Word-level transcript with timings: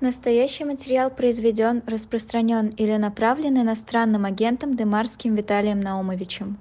Настоящий 0.00 0.64
материал 0.64 1.10
произведен, 1.10 1.82
распространен 1.86 2.68
или 2.68 2.96
направлен 2.96 3.60
иностранным 3.60 4.24
агентом 4.24 4.74
Демарским 4.74 5.34
Виталием 5.34 5.78
Наумовичем. 5.78 6.58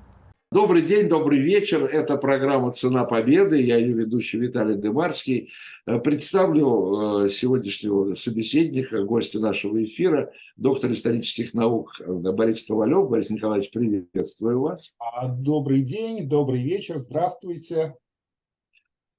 Добрый 0.51 0.81
день, 0.81 1.07
добрый 1.07 1.39
вечер. 1.39 1.85
Это 1.85 2.17
программа 2.17 2.73
«Цена 2.73 3.05
победы». 3.05 3.61
Я 3.61 3.77
ее 3.77 3.93
ведущий 3.93 4.39
Виталий 4.39 4.75
Демарский. 4.75 5.51
Э, 5.85 5.99
представлю 5.99 7.27
э, 7.27 7.29
сегодняшнего 7.29 8.13
собеседника, 8.15 9.03
гостя 9.03 9.39
нашего 9.39 9.81
эфира, 9.81 10.33
доктор 10.57 10.91
исторических 10.91 11.53
наук 11.53 12.01
э, 12.01 12.11
Борис 12.11 12.65
Ковалев. 12.65 13.09
Борис 13.09 13.29
Николаевич, 13.29 13.71
приветствую 13.71 14.59
вас. 14.59 14.95
А, 14.99 15.27
добрый 15.29 15.81
день, 15.81 16.27
добрый 16.27 16.61
вечер, 16.61 16.97
здравствуйте. 16.97 17.95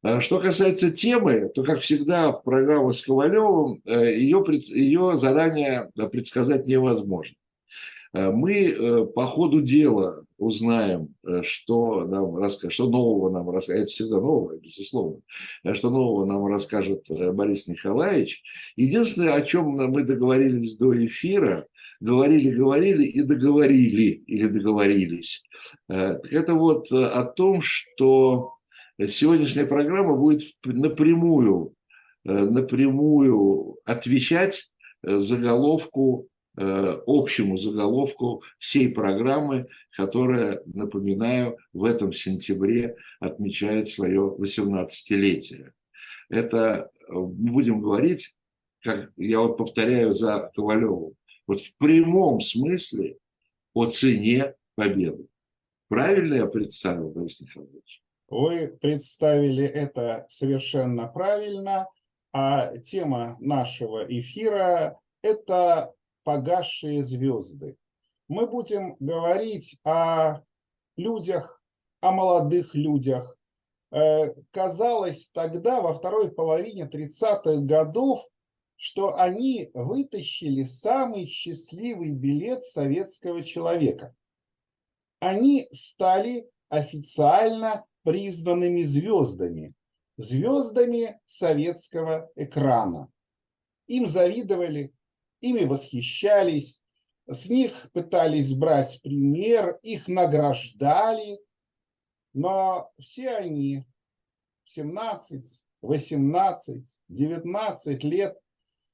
А 0.03 0.21
что 0.21 0.41
касается 0.41 0.91
темы, 0.91 1.51
то, 1.55 1.63
как 1.63 1.81
всегда, 1.81 2.33
в 2.33 2.43
программах 2.43 2.95
с 2.95 3.03
Ковалевым 3.03 3.83
ее, 3.85 4.45
ее 4.69 5.17
заранее 5.17 5.91
предсказать 6.11 6.67
невозможно. 6.67 7.37
Э, 8.13 8.31
мы 8.31 8.69
э, 8.69 9.07
по 9.07 9.27
ходу 9.27 9.61
дела 9.61 10.25
узнаем, 10.39 11.15
э, 11.27 11.43
что, 11.43 12.05
нам 12.07 12.37
расскажет, 12.37 12.73
что 12.73 12.89
нового 12.89 13.31
нам 13.31 13.51
расскажет, 13.51 13.83
это 13.83 13.93
всегда 13.93 14.21
новое, 14.21 14.59
безусловно, 14.59 15.21
что 15.75 15.91
нового 15.91 16.25
нам 16.25 16.47
расскажет 16.47 17.05
Борис 17.09 17.69
Николаевич. 17.69 18.43
Единственное, 18.77 19.35
о 19.35 19.43
чем 19.43 19.71
мы 19.71 20.03
договорились 20.03 20.77
до 20.77 21.07
эфира, 21.07 21.67
говорили, 22.01 22.51
говорили 22.51 23.05
и 23.05 23.23
договорили 23.23 24.23
или 24.27 24.49
договорились, 24.49 25.45
это 25.89 26.55
вот 26.55 26.91
о 26.91 27.25
том, 27.25 27.61
что 27.61 28.55
сегодняшняя 29.09 29.67
программа 29.67 30.17
будет 30.17 30.43
напрямую, 30.65 31.75
напрямую 32.25 33.79
отвечать 33.85 34.71
заголовку 35.03 36.31
Э, 36.57 37.01
общему 37.07 37.57
заголовку 37.57 38.43
всей 38.59 38.91
программы, 38.91 39.69
которая, 39.97 40.61
напоминаю, 40.67 41.57
в 41.73 41.85
этом 41.85 42.13
сентябре 42.13 42.97
отмечает 43.21 43.89
свое 43.89 44.37
18-летие. 44.37 45.73
Это 46.29 46.91
э, 47.09 47.13
будем 47.15 47.81
говорить, 47.81 48.35
как 48.83 49.13
я 49.17 49.41
вот 49.41 49.59
повторяю 49.59 50.13
за 50.13 50.51
Ковалевым, 50.55 51.15
вот 51.47 51.61
в 51.61 51.77
прямом 51.77 52.41
смысле 52.41 53.17
о 53.73 53.87
цене 53.87 54.55
победы. 54.75 55.29
Правильно 55.89 56.35
я 56.35 56.47
представил, 56.47 57.11
Борис 57.11 57.41
Николаевич? 57.41 58.03
Вы 58.31 58.69
представили 58.81 59.67
это 59.67 60.25
совершенно 60.29 61.09
правильно, 61.09 61.89
а 62.33 62.77
тема 62.79 63.37
нашего 63.41 64.07
эфира– 64.07 65.01
это 65.23 65.93
погасшие 66.23 67.03
звезды. 67.03 67.77
Мы 68.29 68.47
будем 68.47 68.95
говорить 69.01 69.81
о 69.83 70.43
людях, 70.97 71.61
о 72.01 72.13
молодых 72.13 72.77
людях. 72.77 73.37
Э, 73.91 74.33
казалось 74.53 75.31
тогда, 75.31 75.81
во 75.81 75.93
второй 75.93 76.31
половине 76.31 76.85
30-х 76.85 77.63
годов, 77.63 78.25
что 78.77 79.17
они 79.17 79.73
вытащили 79.75 80.63
самый 80.63 81.27
счастливый 81.27 82.13
билет 82.13 82.63
советского 82.63 83.43
человека. 83.43 84.15
Они 85.19 85.67
стали 85.73 86.49
официально 86.69 87.85
признанными 88.03 88.83
звездами, 88.83 89.75
звездами 90.17 91.21
советского 91.25 92.31
экрана. 92.37 93.11
Им 93.87 94.07
завидовали, 94.07 94.95
ими 95.41 95.65
восхищались, 95.65 96.83
с 97.27 97.49
них 97.49 97.91
пытались 97.93 98.53
брать 98.53 99.01
пример, 99.03 99.79
их 99.83 100.09
награждали, 100.09 101.41
но 102.33 102.91
все 102.99 103.31
они 103.31 103.85
в 104.65 104.71
17, 104.71 105.65
18, 105.83 106.85
19 107.09 108.05
лет 108.05 108.39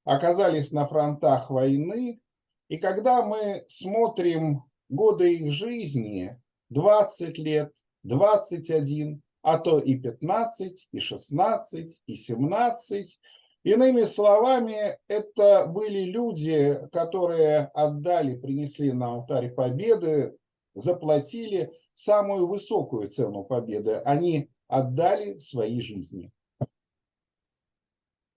оказались 0.04 0.70
на 0.72 0.86
фронтах 0.86 1.50
войны, 1.50 2.20
и 2.68 2.78
когда 2.78 3.24
мы 3.24 3.64
смотрим 3.68 4.64
годы 4.88 5.34
их 5.34 5.52
жизни, 5.52 6.40
20 6.70 7.38
лет, 7.38 7.72
21, 8.06 9.22
а 9.42 9.58
то 9.58 9.78
и 9.78 9.96
15, 9.96 10.88
и 10.92 10.98
16, 10.98 12.02
и 12.06 12.14
17, 12.14 13.18
Иными 13.66 14.04
словами, 14.04 14.96
это 15.08 15.66
были 15.66 16.04
люди, 16.04 16.78
которые 16.92 17.62
отдали, 17.74 18.36
принесли 18.36 18.92
на 18.92 19.06
алтарь 19.14 19.50
победы, 19.50 20.36
заплатили 20.74 21.72
самую 21.92 22.46
высокую 22.46 23.08
цену 23.08 23.42
победы. 23.42 23.94
Они 24.04 24.50
отдали 24.68 25.40
свои 25.40 25.80
жизни. 25.80 26.30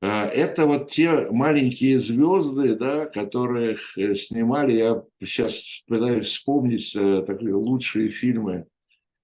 А, 0.02 0.26
это 0.26 0.66
вот 0.66 0.90
те 0.90 1.12
маленькие 1.30 2.00
звезды, 2.00 2.76
да, 2.76 3.06
которых 3.06 3.96
э, 4.00 4.16
снимали. 4.16 4.74
Я 4.74 5.04
сейчас 5.20 5.84
пытаюсь 5.86 6.26
вспомнить 6.26 6.96
э, 6.96 7.22
такие 7.28 7.54
лучшие 7.54 8.10
фильмы 8.10 8.66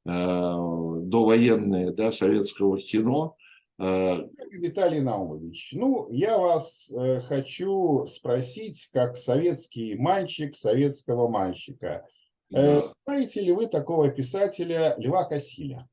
э, 0.05 0.09
довоенные 0.09 1.91
да, 1.91 2.11
советского 2.11 2.77
кино. 2.77 3.35
Э, 3.79 4.27
Виталий 4.51 5.01
Наумович, 5.01 5.71
ну, 5.73 6.07
я 6.11 6.37
вас 6.37 6.89
э, 6.91 7.21
хочу 7.21 8.05
спросить, 8.07 8.89
как 8.93 9.17
советский 9.17 9.95
мальчик 9.95 10.55
советского 10.55 11.27
мальчика. 11.27 12.05
Да. 12.49 12.91
Знаете 13.05 13.41
ли 13.41 13.51
вы 13.51 13.67
такого 13.67 14.09
писателя 14.09 14.95
Льва 14.97 15.23
Кассиля? 15.25 15.87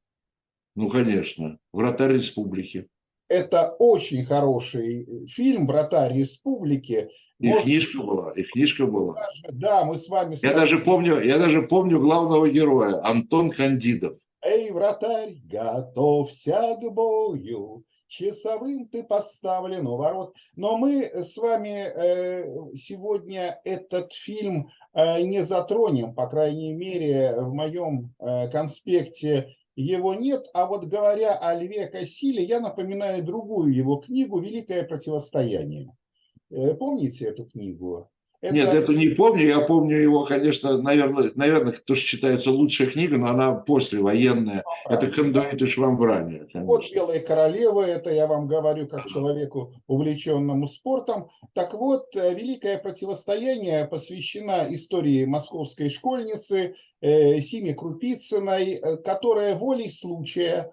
Ну, 0.74 0.88
конечно. 0.88 1.58
«Вратарь 1.72 2.14
республики». 2.14 2.88
Это 3.32 3.75
очень 3.78 4.26
хороший 4.26 5.26
фильм 5.26 5.66
«Вратарь 5.66 6.19
республики». 6.19 7.09
И 7.38 7.48
Может, 7.48 7.65
книжка 7.65 7.98
была, 7.98 8.32
и 8.32 8.43
книжка 8.43 8.87
была. 8.87 9.15
Даже, 9.15 9.59
да, 9.59 9.84
мы 9.87 9.97
с 9.97 10.06
вами... 10.06 10.37
Я, 10.43 10.53
даже 10.53 10.78
помню, 10.78 11.19
я 11.19 11.38
даже 11.38 11.62
помню 11.62 11.98
главного 11.98 12.50
героя, 12.50 13.03
Антон 13.03 13.50
Кандидов. 13.50 14.19
Эй, 14.43 14.70
вратарь, 14.70 15.37
готовься 15.44 16.76
к 16.78 16.93
бою, 16.93 17.84
часовым 18.06 18.87
ты 18.87 19.03
поставлен 19.03 19.87
у 19.87 19.97
ворот. 19.97 20.37
Но 20.54 20.76
мы 20.76 21.04
с 21.04 21.38
вами 21.38 21.87
э, 21.87 22.75
сегодня 22.75 23.62
этот 23.64 24.12
фильм 24.12 24.69
э, 24.93 25.22
не 25.22 25.43
затронем, 25.43 26.14
по 26.14 26.26
крайней 26.26 26.75
мере, 26.75 27.34
в 27.41 27.54
моем 27.54 28.12
э, 28.20 28.50
конспекте 28.50 29.56
его 29.76 30.14
нет. 30.14 30.48
А 30.54 30.66
вот 30.66 30.84
говоря 30.86 31.34
о 31.34 31.54
Льве 31.54 31.86
Кассиле, 31.86 32.42
я 32.42 32.60
напоминаю 32.60 33.24
другую 33.24 33.74
его 33.74 33.96
книгу 33.96 34.38
«Великое 34.38 34.84
противостояние». 34.84 35.96
Помните 36.78 37.26
эту 37.26 37.46
книгу? 37.46 38.10
Это... 38.42 38.54
Нет, 38.54 38.75
эту 38.75 38.92
не 38.92 39.10
помню. 39.10 39.47
Я 39.47 39.60
помню 39.60 39.97
его, 39.98 40.25
конечно, 40.25 40.76
наверное, 40.82 41.30
наверное, 41.36 41.75
то, 41.75 41.94
что 41.94 42.04
считается 42.04 42.50
лучшая 42.50 42.88
книга, 42.88 43.16
но 43.16 43.28
она 43.28 43.53
послевоенная. 43.53 44.64
Ну, 44.66 44.92
это 44.92 45.06
«Кондуит 45.06 45.62
и 45.62 45.66
Швамбрания». 45.66 46.48
Вот 46.52 46.84
«Белая 46.92 47.20
королева», 47.20 47.82
это 47.82 48.10
я 48.10 48.26
вам 48.26 48.48
говорю 48.48 48.88
как 48.88 49.06
человеку, 49.06 49.72
увлеченному 49.86 50.66
спортом. 50.66 51.31
Так 51.52 51.75
вот, 51.75 52.16
э, 52.16 52.34
«Великое 52.34 52.78
противостояние» 52.78 53.86
посвящена 53.86 54.66
истории 54.75 55.25
московской 55.25 55.88
школьницы 55.88 56.75
э, 57.00 57.41
Симе 57.41 57.75
Крупицыной, 57.75 58.72
э, 58.72 58.97
которая 58.97 59.54
волей 59.54 59.88
случая 59.88 60.72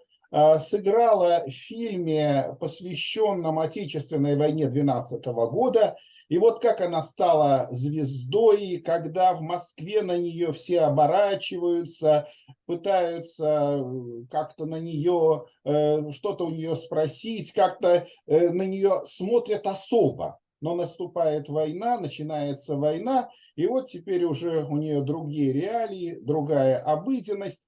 сыграла 0.59 1.43
в 1.47 1.49
фильме, 1.49 2.55
посвященном 2.59 3.57
Отечественной 3.57 4.35
войне 4.35 4.67
12 4.67 5.25
года, 5.25 5.95
и 6.29 6.37
вот 6.37 6.61
как 6.61 6.79
она 6.79 7.01
стала 7.01 7.67
звездой, 7.71 8.81
когда 8.85 9.33
в 9.33 9.41
Москве 9.41 10.03
на 10.03 10.17
нее 10.17 10.53
все 10.53 10.81
оборачиваются, 10.81 12.27
пытаются 12.67 13.79
э, 13.79 14.25
как-то 14.29 14.65
на 14.67 14.79
нее, 14.79 15.45
э, 15.65 16.11
что-то 16.11 16.45
у 16.45 16.51
нее 16.51 16.75
спросить, 16.75 17.51
как-то 17.51 18.07
э, 18.27 18.49
на 18.51 18.61
нее 18.61 19.01
смотрят 19.07 19.65
особо. 19.65 20.39
Но 20.61 20.75
наступает 20.75 21.49
война, 21.49 21.99
начинается 21.99 22.75
война, 22.75 23.29
и 23.55 23.65
вот 23.65 23.89
теперь 23.89 24.23
уже 24.25 24.65
у 24.65 24.77
нее 24.77 25.01
другие 25.01 25.51
реалии, 25.51 26.19
другая 26.21 26.77
обыденность. 26.77 27.63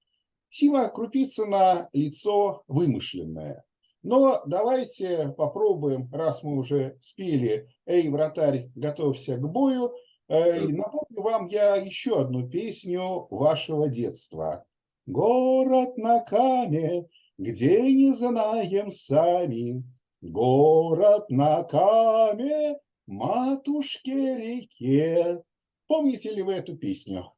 Сима 0.50 0.88
Крупицына 0.88 1.88
лицо 1.92 2.62
вымышленное. 2.68 3.64
Но 4.02 4.42
давайте 4.46 5.32
попробуем, 5.36 6.08
раз 6.12 6.42
мы 6.42 6.56
уже 6.58 6.98
спели 7.00 7.68
«Эй, 7.86 8.08
вратарь, 8.08 8.70
готовься 8.74 9.36
к 9.36 9.48
бою», 9.48 9.94
э, 10.28 10.66
напомню 10.68 11.22
вам 11.22 11.46
я 11.46 11.76
еще 11.76 12.20
одну 12.22 12.48
песню 12.48 13.28
вашего 13.30 13.88
детства. 13.88 14.64
«Город 15.06 15.96
на 15.98 16.20
Каме, 16.20 17.06
где 17.38 17.80
не 17.94 18.12
знаем 18.12 18.90
сами, 18.90 19.84
город 20.20 21.30
на 21.30 21.62
Каме, 21.62 22.78
матушке 23.06 24.36
реке. 24.36 25.42
Помните 25.86 26.32
ли 26.32 26.42
вы 26.42 26.54
эту 26.54 26.76
песню? 26.76 27.32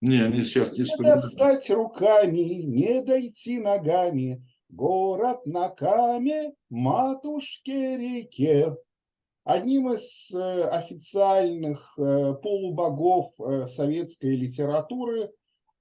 Не, 0.00 0.28
не 0.28 0.42
сейчас 0.44 0.72
не 0.72 0.80
Не 0.80 0.84
вспоминаю. 0.84 1.20
достать 1.20 1.70
руками, 1.70 2.38
не 2.38 3.02
дойти 3.02 3.60
ногами, 3.60 4.44
Город 4.72 5.44
на 5.44 5.68
каме, 5.68 6.54
матушке 6.70 7.98
реке. 7.98 8.74
Одним 9.44 9.92
из 9.92 10.30
э, 10.34 10.64
официальных 10.64 11.92
э, 11.98 12.32
полубогов 12.42 13.38
э, 13.38 13.66
советской 13.66 14.34
литературы, 14.34 15.30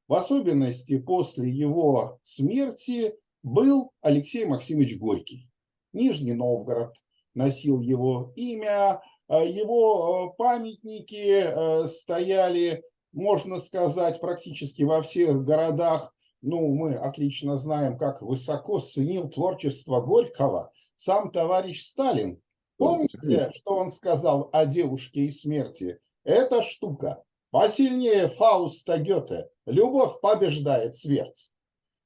в 0.10 0.14
особенности 0.14 0.98
после 0.98 1.50
его 1.50 2.20
смерти, 2.24 3.16
был 3.44 3.94
Алексей 4.02 4.44
Максимович 4.44 5.00
Горький. 5.00 5.48
Нижний 5.94 6.34
Новгород 6.34 6.94
носил 7.34 7.80
его 7.80 8.34
имя, 8.36 9.02
его 9.30 10.36
памятники 10.38 11.88
стояли, 11.88 12.84
можно 13.14 13.62
сказать, 13.62 14.20
практически 14.20 14.84
во 14.84 15.02
всех 15.02 15.46
городах. 15.46 16.14
Ну, 16.42 16.74
мы 16.74 16.96
отлично 16.96 17.58
знаем, 17.58 17.98
как 17.98 18.22
высоко 18.22 18.80
ценил 18.80 19.30
творчество 19.30 20.02
Горького 20.02 20.72
сам 20.96 21.32
товарищ 21.32 21.86
Сталин. 21.86 22.42
Помните, 22.78 23.52
что 23.54 23.76
он 23.76 23.92
сказал 23.92 24.50
о 24.52 24.66
девушке 24.66 25.22
и 25.22 25.32
смерти? 25.32 26.00
Эта 26.24 26.64
штука 26.64 27.24
посильнее 27.52 28.28
Фауста 28.28 28.98
Гёте. 28.98 29.50
Любовь 29.66 30.20
побеждает 30.20 30.96
смерть. 30.96 31.52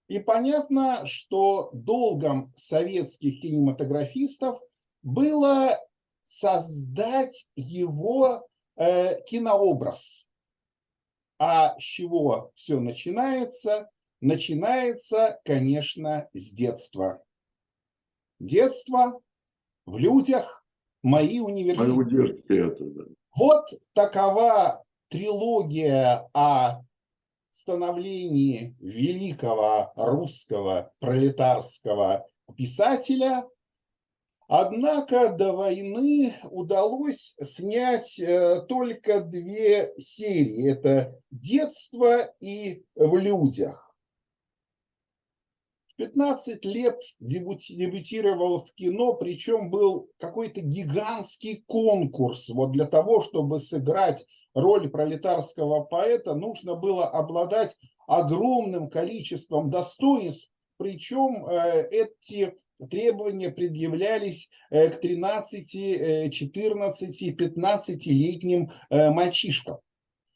И 0.07 0.19
понятно, 0.19 1.05
что 1.05 1.69
долгом 1.73 2.53
советских 2.57 3.41
кинематографистов 3.41 4.61
было 5.01 5.79
создать 6.23 7.47
его 7.55 8.47
э, 8.75 9.21
кинообраз. 9.23 10.27
А 11.39 11.77
с 11.79 11.81
чего 11.81 12.51
все 12.55 12.79
начинается? 12.79 13.89
Начинается, 14.21 15.39
конечно, 15.45 16.29
с 16.33 16.51
детства. 16.51 17.23
Детство 18.39 19.21
в 19.85 19.97
людях, 19.97 20.65
мои 21.03 21.39
университеты. 21.39 21.93
Университеты, 21.93 22.85
да. 22.85 23.03
Вот 23.35 23.67
такова 23.93 24.83
трилогия 25.09 26.29
о 26.33 26.81
становлении 27.51 28.75
великого 28.79 29.93
русского 29.95 30.91
пролетарского 30.99 32.27
писателя. 32.57 33.47
Однако 34.47 35.29
до 35.29 35.53
войны 35.53 36.35
удалось 36.51 37.35
снять 37.41 38.19
э, 38.19 38.61
только 38.69 39.21
две 39.21 39.93
серии. 39.97 40.71
Это 40.71 41.19
«Детство» 41.31 42.33
и 42.39 42.83
«В 42.95 43.17
людях». 43.17 43.84
В 45.95 45.97
15 45.97 46.65
лет 46.65 46.99
дебют- 47.21 47.69
дебютировал 47.69 48.65
в 48.65 48.73
кино, 48.73 49.13
причем 49.13 49.69
был 49.69 50.09
какой-то 50.17 50.59
гигантский 50.59 51.63
конкурс. 51.67 52.49
Вот 52.49 52.73
для 52.73 52.83
того, 52.83 53.21
чтобы 53.21 53.61
сыграть 53.61 54.25
роль 54.53 54.89
пролетарского 54.89 55.85
поэта, 55.85 56.35
нужно 56.35 56.75
было 56.75 57.07
обладать 57.07 57.77
огромным 58.07 58.89
количеством 58.89 59.69
достоинств, 59.69 60.49
причем 60.77 61.45
э, 61.47 61.87
эти 61.89 62.53
требования 62.89 63.49
предъявлялись 63.49 64.49
э, 64.71 64.89
к 64.89 64.99
13, 64.99 65.75
э, 65.75 66.29
14, 66.29 67.39
15-летним 67.39 68.69
э, 68.89 69.11
мальчишкам. 69.11 69.77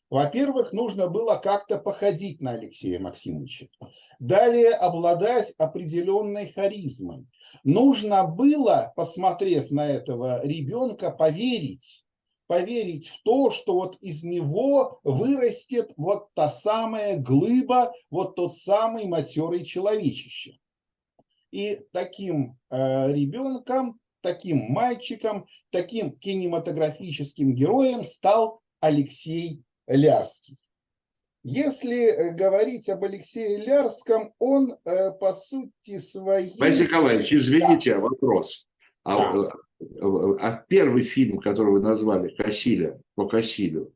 Во-первых, 0.09 0.73
нужно 0.73 1.07
было 1.07 1.35
как-то 1.35 1.77
походить 1.77 2.41
на 2.41 2.51
Алексея 2.51 3.00
Максимовича. 3.00 3.67
Далее 4.19 4.71
обладать 4.71 5.53
определенной 5.57 6.51
харизмой. 6.51 7.27
Нужно 7.63 8.23
было, 8.25 8.91
посмотрев 8.95 9.69
на 9.69 9.88
этого 9.88 10.44
ребенка, 10.44 11.11
поверить, 11.11 12.06
поверить 12.47 13.07
в 13.07 13.21
то, 13.21 13.51
что 13.51 13.73
вот 13.75 13.97
из 14.01 14.23
него 14.23 15.00
вырастет 15.03 15.94
вот 15.95 16.33
та 16.33 16.50
самая 16.50 17.15
глыба, 17.17 17.94
вот 18.09 18.35
тот 18.35 18.57
самый 18.57 19.06
матерый 19.06 19.63
человечище. 19.63 20.57
И 21.51 21.81
таким 21.91 22.57
э, 22.71 23.13
ребенком, 23.13 24.00
таким 24.21 24.71
мальчиком, 24.71 25.45
таким 25.69 26.11
кинематографическим 26.11 27.53
героем 27.53 28.03
стал 28.03 28.61
Алексей 28.79 29.63
Лярский. 29.89 30.57
Если 31.44 32.03
э, 32.03 32.33
говорить 32.33 32.89
об 32.89 33.03
Алексее 33.03 33.57
Лярском, 33.57 34.33
он 34.39 34.77
э, 34.86 35.12
по 35.12 35.33
сути 35.33 35.97
своей... 35.97 36.57
Борис 36.57 36.81
Николаевич, 36.81 37.33
извините, 37.33 37.97
вопрос. 37.97 38.68
А, 39.03 39.33
Да. 39.33 39.53
э, 39.80 39.86
а 40.41 40.63
первый 40.68 41.03
фильм, 41.03 41.39
который 41.39 41.71
вы 41.71 41.80
назвали 41.81 42.36
Кассиля, 42.36 43.00
по 43.15 43.27
Кассилю, 43.27 43.94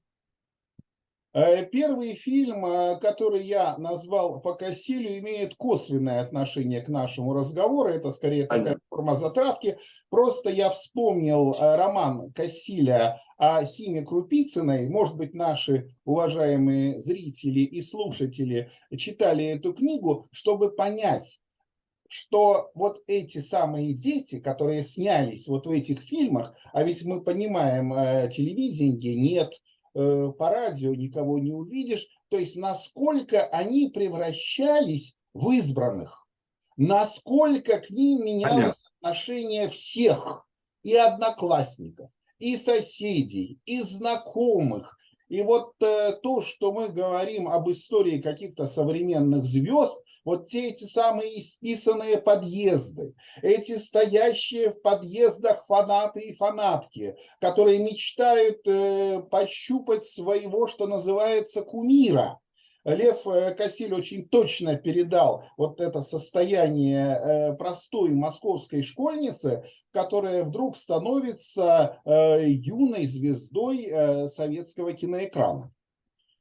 Первый 1.33 2.13
фильм, 2.13 2.63
э, 2.63 2.99
который 2.99 3.43
я 3.43 3.75
назвал 3.77 4.39
по 4.39 4.53
Кассилю, 4.53 5.17
имеет 5.17 5.55
косвенное 5.55 6.21
отношение 6.21 6.81
к 6.81 6.89
нашему 6.89 7.33
разговору. 7.33 7.89
Это 7.89 8.11
скорее 8.11 8.45
такая 8.45 8.77
форма 8.89 9.15
затравки. 9.15 9.77
Просто 10.11 10.51
я 10.51 10.69
вспомнил 10.69 11.53
э, 11.53 11.75
роман 11.75 12.31
Кассиля 12.33 13.19
о 13.37 13.65
Симе 13.65 14.03
Крупицыной. 14.03 14.87
Может 14.89 15.17
быть, 15.17 15.33
наши 15.33 15.89
уважаемые 16.05 16.99
зрители 16.99 17.61
и 17.61 17.81
слушатели 17.81 18.69
читали 18.95 19.43
эту 19.45 19.73
книгу, 19.73 20.27
чтобы 20.31 20.69
понять, 20.69 21.39
что 22.13 22.69
вот 22.75 23.01
эти 23.07 23.39
самые 23.39 23.93
дети, 23.93 24.39
которые 24.39 24.83
снялись 24.83 25.47
вот 25.47 25.65
в 25.65 25.71
этих 25.71 25.99
фильмах, 25.99 26.55
а 26.71 26.83
ведь 26.83 27.03
мы 27.03 27.23
понимаем, 27.23 27.91
э, 27.91 28.29
телевидение 28.31 29.15
нет, 29.15 29.51
э, 29.51 29.72
по 29.93 30.49
радио 30.49 30.93
никого 30.95 31.39
не 31.39 31.51
увидишь, 31.51 32.07
то 32.29 32.37
есть 32.37 32.55
насколько 32.55 33.45
они 33.45 33.89
превращались 33.89 35.15
в 35.33 35.51
избранных, 35.51 36.27
насколько 36.77 37.79
к 37.79 37.89
ним 37.89 38.25
менялось 38.25 38.83
отношение 38.99 39.69
всех, 39.69 40.45
и 40.83 40.95
одноклассников, 40.95 42.11
и 42.39 42.57
соседей, 42.57 43.59
и 43.65 43.81
знакомых. 43.81 44.97
И 45.29 45.41
вот 45.41 45.73
э, 45.81 46.13
то, 46.21 46.41
что 46.41 46.71
мы 46.71 46.89
говорим 46.89 47.47
об 47.47 47.69
истории 47.69 48.21
каких-то 48.21 48.65
современных 48.65 49.45
звезд, 49.45 49.99
вот 50.25 50.47
те 50.47 50.69
эти 50.69 50.83
самые 50.83 51.39
исписанные 51.39 52.17
подъезды, 52.17 53.15
эти 53.41 53.77
стоящие 53.77 54.71
в 54.71 54.81
подъездах 54.81 55.65
фанаты 55.65 56.21
и 56.21 56.35
фанатки, 56.35 57.15
которые 57.39 57.79
мечтают 57.79 58.59
э, 58.67 59.21
пощупать 59.31 60.05
своего, 60.05 60.67
что 60.67 60.87
называется, 60.87 61.61
кумира. 61.61 62.39
Лев 62.85 63.25
э, 63.27 63.53
Кассиль 63.55 63.93
очень 63.93 64.27
точно 64.27 64.75
передал 64.75 65.45
вот 65.57 65.79
это 65.79 66.01
состояние 66.01 67.15
э, 67.15 67.53
простой 67.53 68.09
московской 68.09 68.81
школьницы, 68.81 69.63
которая 69.91 70.43
вдруг 70.43 70.75
становится 70.75 72.01
э, 72.03 72.49
юной 72.49 73.05
звездой 73.05 74.27
советского 74.27 74.91
киноэкрана. 74.93 75.71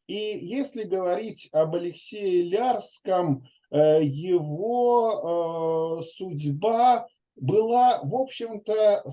И 0.08 0.14
если 0.14 0.82
говорить 0.82 1.48
об 1.52 1.74
Алексее 1.76 2.42
Лярском, 2.42 3.44
его 3.70 4.82
судьба 6.02 7.06
была, 7.36 8.00
в 8.02 8.14
общем-то, 8.14 9.04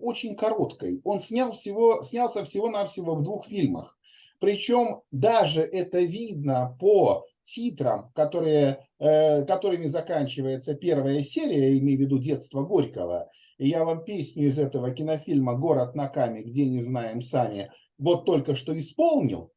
очень 0.00 0.34
короткой. 0.36 1.02
Он 1.04 1.20
снял 1.20 1.52
всего, 1.52 2.00
снялся 2.02 2.42
всего-навсего 2.44 3.14
в 3.16 3.22
двух 3.22 3.46
фильмах. 3.48 3.95
Причем 4.38 5.02
даже 5.10 5.62
это 5.62 6.00
видно 6.00 6.76
по 6.78 7.26
титрам, 7.42 8.10
которые, 8.12 8.86
э, 8.98 9.44
которыми 9.44 9.86
заканчивается 9.86 10.74
первая 10.74 11.22
серия, 11.22 11.78
имею 11.78 11.98
в 11.98 12.00
виду 12.02 12.18
«Детство 12.18 12.62
Горького». 12.62 13.30
Я 13.58 13.84
вам 13.84 14.04
песню 14.04 14.48
из 14.48 14.58
этого 14.58 14.90
кинофильма 14.90 15.54
«Город 15.54 15.94
на 15.94 16.08
Каме, 16.08 16.42
где 16.42 16.66
не 16.66 16.80
знаем 16.80 17.22
сами» 17.22 17.70
вот 17.98 18.26
только 18.26 18.54
что 18.54 18.78
исполнил. 18.78 19.52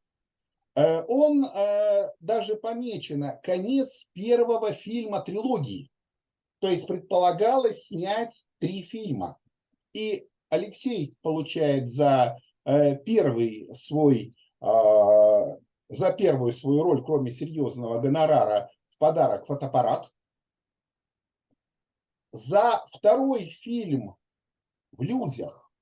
Э, 0.76 1.02
Он 1.08 1.44
э, 1.44 2.08
даже 2.20 2.54
помечено 2.56 3.38
конец 3.42 4.06
первого 4.14 4.72
фильма 4.72 5.20
трилогии. 5.20 5.90
То 6.60 6.70
есть 6.70 6.86
предполагалось 6.86 7.86
снять 7.86 8.44
три 8.58 8.82
фильма. 8.82 9.36
И 9.92 10.26
Алексей 10.48 11.14
получает 11.22 11.90
за 11.90 12.38
первый 13.06 13.70
свой, 13.74 14.34
за 14.60 16.12
первую 16.16 16.52
свою 16.52 16.82
роль, 16.82 17.04
кроме 17.04 17.32
серьезного 17.32 18.00
гонорара, 18.00 18.70
в 18.88 18.98
подарок 18.98 19.46
фотоаппарат. 19.46 20.12
За 22.32 22.84
второй 22.88 23.46
фильм 23.46 24.16
в 24.92 25.02
людях 25.02 25.72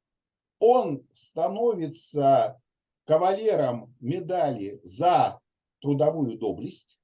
он 0.61 1.07
становится 1.13 2.61
кавалером 3.05 3.95
медали 4.01 4.81
за 4.83 5.41
трудовую 5.81 6.39
доблесть. 6.39 6.98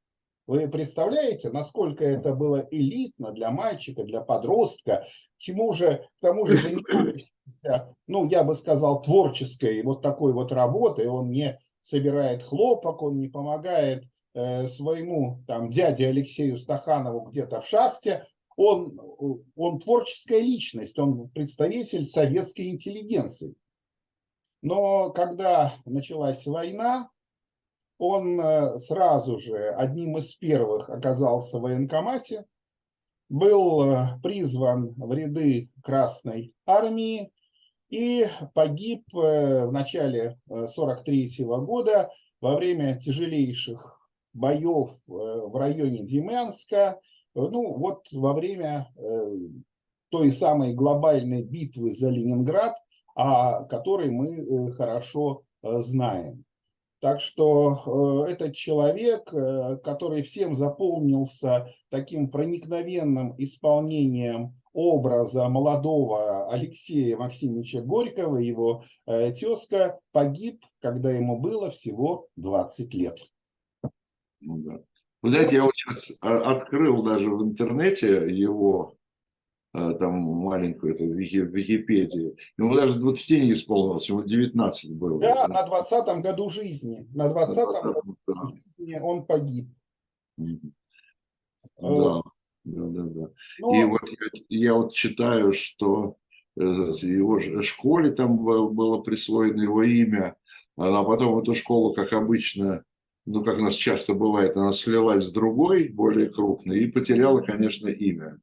Вы 0.47 0.69
представляете, 0.69 1.51
насколько 1.51 2.05
это 2.05 2.35
было 2.35 2.69
элитно 2.71 3.33
для 3.33 3.51
мальчика, 3.51 4.05
для 4.05 4.21
подростка, 4.21 5.05
к 5.39 5.47
тому 5.47 5.73
же, 5.73 6.07
к 6.19 6.21
тому 6.21 6.47
же 6.47 6.57
занимающийся, 6.57 7.95
ну, 8.07 8.29
я 8.29 8.45
бы 8.45 8.55
сказал, 8.55 9.01
творческой 9.01 9.83
вот 9.83 10.03
такой 10.03 10.35
вот 10.35 10.53
работой, 10.53 11.07
он 11.07 11.31
не 11.31 11.59
собирает 11.81 12.43
хлопок, 12.43 13.03
он 13.03 13.19
не 13.19 13.29
помогает 13.29 14.05
э, 14.35 14.67
своему 14.69 15.43
там 15.47 15.71
дяде 15.71 16.09
Алексею 16.09 16.59
Стаханову 16.59 17.21
где-то 17.23 17.61
в 17.61 17.67
шахте, 17.67 18.25
он, 18.57 19.01
он 19.57 19.79
творческая 19.79 20.41
личность, 20.41 20.99
он 20.99 21.29
представитель 21.31 22.05
советской 22.05 22.69
интеллигенции. 22.69 23.55
Но 24.63 25.11
когда 25.11 25.75
началась 25.85 26.47
война, 26.47 27.11
он 27.99 28.41
э, 28.41 28.79
сразу 28.79 29.39
же 29.39 29.71
одним 29.71 30.19
из 30.19 30.35
первых 30.35 30.91
оказался 30.91 31.59
в 31.59 31.63
военкомате, 31.63 32.45
был 33.29 33.83
э, 33.83 34.21
призван 34.23 34.95
в 34.97 35.13
ряды 35.13 35.71
Красной 35.83 36.53
армии 36.67 37.33
и 37.91 38.27
погиб 38.55 39.05
э, 39.15 39.67
в 39.67 39.73
начале 39.73 40.39
43 40.49 41.45
года 41.45 42.11
во 42.41 42.57
время 42.57 42.99
тяжелейших 42.99 44.01
боев 44.33 44.91
в 45.07 45.57
районе 45.57 46.03
Демянска, 46.03 46.99
ну 47.35 47.75
вот 47.75 48.09
во 48.13 48.33
время 48.33 48.93
той 50.09 50.33
самой 50.33 50.75
глобальной 50.75 51.45
битвы 51.45 51.93
за 51.93 52.11
Ленинград, 52.11 52.75
о 53.15 53.65
которой 53.65 54.11
мы 54.11 54.73
хорошо 54.73 55.45
знаем. 55.63 56.45
Так 57.05 57.21
что 57.21 58.25
э, 58.27 58.33
этот 58.33 58.55
человек, 58.55 59.27
который 59.27 60.23
всем 60.23 60.57
запомнился 60.57 61.69
таким 61.91 62.31
проникновенным 62.31 63.35
исполнением 63.37 64.59
образа 64.73 65.51
молодого 65.51 66.51
Алексея 66.51 67.19
Максимовича 67.19 67.83
Горького, 67.83 68.39
его 68.39 68.85
тезка 69.05 70.01
погиб, 70.13 70.65
когда 70.81 71.11
ему 71.11 71.39
было 71.39 71.69
всего 71.69 72.29
20 72.37 72.95
лет. 72.95 73.19
Ну. 74.41 74.83
Вы 75.21 75.29
знаете, 75.29 75.57
я 75.57 75.65
вот 75.65 75.75
сейчас 75.75 76.17
открыл 76.23 77.03
даже 77.03 77.29
в 77.29 77.43
интернете 77.43 78.35
его 78.35 78.97
Э, 79.04 79.04
там 79.75 80.15
маленькую 80.21 80.95
эту 80.95 81.07
Википедию. 81.07 82.37
Ему 82.57 82.77
даже 82.77 82.95
20 82.99 83.43
не 83.43 83.53
исполнилось, 83.53 84.09
ему 84.09 84.23
19 84.23 84.95
было. 84.97 85.21
Да, 85.21 85.49
на 85.49 85.67
20-м 85.67 86.23
году 86.23 86.49
жизни. 86.49 87.09
На 87.13 87.27
20-м 87.27 87.93
году 87.93 88.17
да. 88.27 88.35
жизни 88.79 88.99
он 89.01 89.27
погиб. 89.27 89.69
Да, 90.37 92.23
да, 92.65 92.87
да. 92.87 93.03
да. 93.03 93.31
Но... 93.59 93.75
И 93.75 93.85
вот 93.85 94.01
я, 94.05 94.29
я 94.49 94.75
вот 94.75 94.93
читаю, 94.93 95.53
что 95.53 96.17
э, 96.57 96.61
его 96.61 97.41
школе 97.63 98.13
там 98.13 98.39
было 98.39 99.03
присвоено 99.03 99.63
его 99.63 99.83
имя, 99.83 100.37
а 100.77 101.03
потом 101.03 101.39
эту 101.39 101.55
школу, 101.55 101.93
как 101.95 102.13
обычно, 102.13 102.85
ну, 103.27 103.43
как 103.43 103.59
у 103.59 103.63
нас 103.63 103.75
часто 103.75 104.15
бывает, 104.15 104.57
она 104.57 104.71
слилась 104.71 105.25
с 105.25 105.33
другой, 105.33 105.89
более 105.89 106.31
крупной, 106.31 106.79
и 106.81 106.91
потеряла, 106.91 107.41
конечно, 107.41 107.89
имя. 107.89 108.39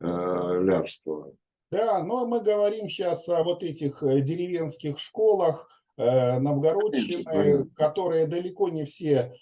Э, 0.00 0.60
Лярского. 0.62 1.32
Да, 1.70 2.02
но 2.02 2.26
мы 2.26 2.40
говорим 2.40 2.88
сейчас 2.88 3.28
о 3.28 3.44
вот 3.44 3.62
этих 3.62 4.02
э, 4.02 4.20
деревенских 4.22 4.98
школах, 4.98 5.68
э, 5.96 6.38
Новгородчины, 6.40 7.70
которые 7.76 8.26
далеко 8.26 8.68
не 8.70 8.84
все 8.84 9.32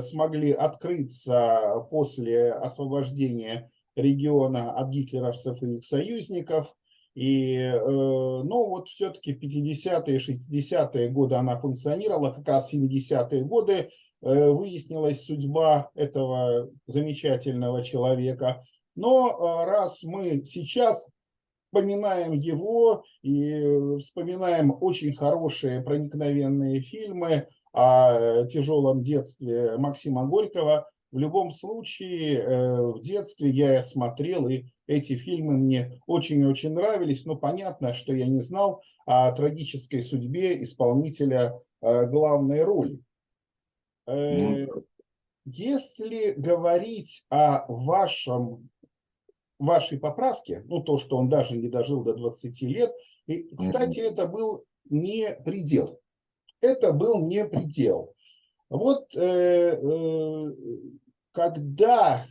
смогли 0.00 0.52
открыться 0.52 1.86
после 1.90 2.52
освобождения 2.52 3.70
региона 3.96 4.72
от 4.72 4.90
гитлеровцев 4.90 5.62
и 5.62 5.76
их 5.76 5.84
союзников. 5.84 6.72
И, 7.16 7.72
ну, 7.86 8.66
вот 8.66 8.88
все-таки 8.88 9.34
в 9.34 9.42
50-е, 9.42 10.18
60-е 10.18 11.08
годы 11.10 11.36
она 11.36 11.58
функционировала, 11.58 12.32
как 12.32 12.48
раз 12.48 12.70
в 12.70 12.74
70-е 12.74 13.44
годы 13.44 13.88
выяснилась 14.20 15.24
судьба 15.24 15.90
этого 15.94 16.70
замечательного 16.86 17.82
человека. 17.84 18.62
Но 18.94 19.40
а, 19.40 19.64
раз 19.64 20.02
мы 20.02 20.44
сейчас 20.44 21.06
вспоминаем 21.66 22.32
его 22.32 23.02
и 23.22 23.96
вспоминаем 23.98 24.76
очень 24.80 25.14
хорошие 25.14 25.82
проникновенные 25.82 26.80
фильмы 26.80 27.48
о 27.72 28.46
тяжелом 28.46 29.02
детстве 29.02 29.76
Максима 29.76 30.24
Горького, 30.24 30.86
в 31.14 31.18
любом 31.18 31.52
случае 31.52 32.40
э, 32.40 32.82
в 32.90 33.00
детстве 33.00 33.48
я 33.48 33.84
смотрел, 33.84 34.48
и 34.48 34.64
эти 34.88 35.14
фильмы 35.14 35.52
мне 35.52 36.00
очень 36.08 36.40
и 36.40 36.44
очень 36.44 36.74
нравились, 36.74 37.24
но 37.24 37.36
понятно, 37.36 37.92
что 37.92 38.12
я 38.12 38.26
не 38.26 38.40
знал 38.40 38.82
о 39.06 39.30
трагической 39.30 40.02
судьбе 40.02 40.60
исполнителя 40.64 41.54
э, 41.80 42.06
главной 42.06 42.64
роли. 42.64 42.98
Э, 44.08 44.66
ну 44.66 44.84
если 45.44 46.32
говорить 46.32 47.24
о 47.28 47.64
вашем 47.68 48.70
вашей 49.66 49.98
поправки, 49.98 50.62
ну, 50.66 50.82
то, 50.82 50.98
что 50.98 51.16
он 51.16 51.28
даже 51.28 51.56
не 51.56 51.68
дожил 51.68 52.02
до 52.02 52.14
20 52.14 52.62
лет, 52.62 52.92
и, 53.26 53.44
кстати, 53.56 53.98
mm-hmm. 54.00 54.12
это 54.12 54.26
был 54.26 54.64
не 54.90 55.34
предел. 55.44 56.00
Это 56.60 56.92
был 56.92 57.26
не 57.26 57.44
предел. 57.44 58.14
Вот 58.70 59.14
э, 59.14 59.78
э, 59.80 60.52
когда 61.32 62.24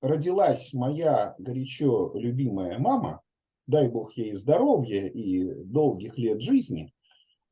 родилась 0.00 0.72
моя 0.74 1.34
горячо 1.38 2.12
любимая 2.14 2.78
мама, 2.78 3.22
дай 3.66 3.88
бог 3.88 4.16
ей 4.16 4.34
здоровья 4.34 5.06
и 5.06 5.44
долгих 5.64 6.18
лет 6.18 6.42
жизни, 6.42 6.92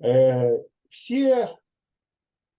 э, 0.00 0.58
все 0.88 1.56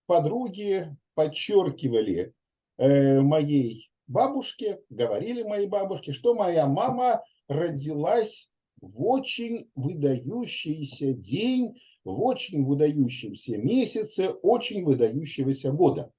подруги 0.08 0.96
подчеркивали 1.14 2.34
э, 2.78 3.20
моей 3.20 3.91
бабушке, 4.12 4.82
говорили 4.90 5.44
мои 5.44 5.66
бабушки, 5.68 6.12
что 6.12 6.34
моя 6.34 6.68
мама 6.68 7.24
родилась 7.48 8.50
в 8.82 9.04
очень 9.06 9.70
выдающийся 9.76 11.14
день, 11.14 11.80
в 12.04 12.22
очень 12.22 12.66
выдающемся 12.66 13.58
месяце, 13.58 14.30
очень 14.30 14.84
выдающегося 14.84 15.72
года. 15.72 16.12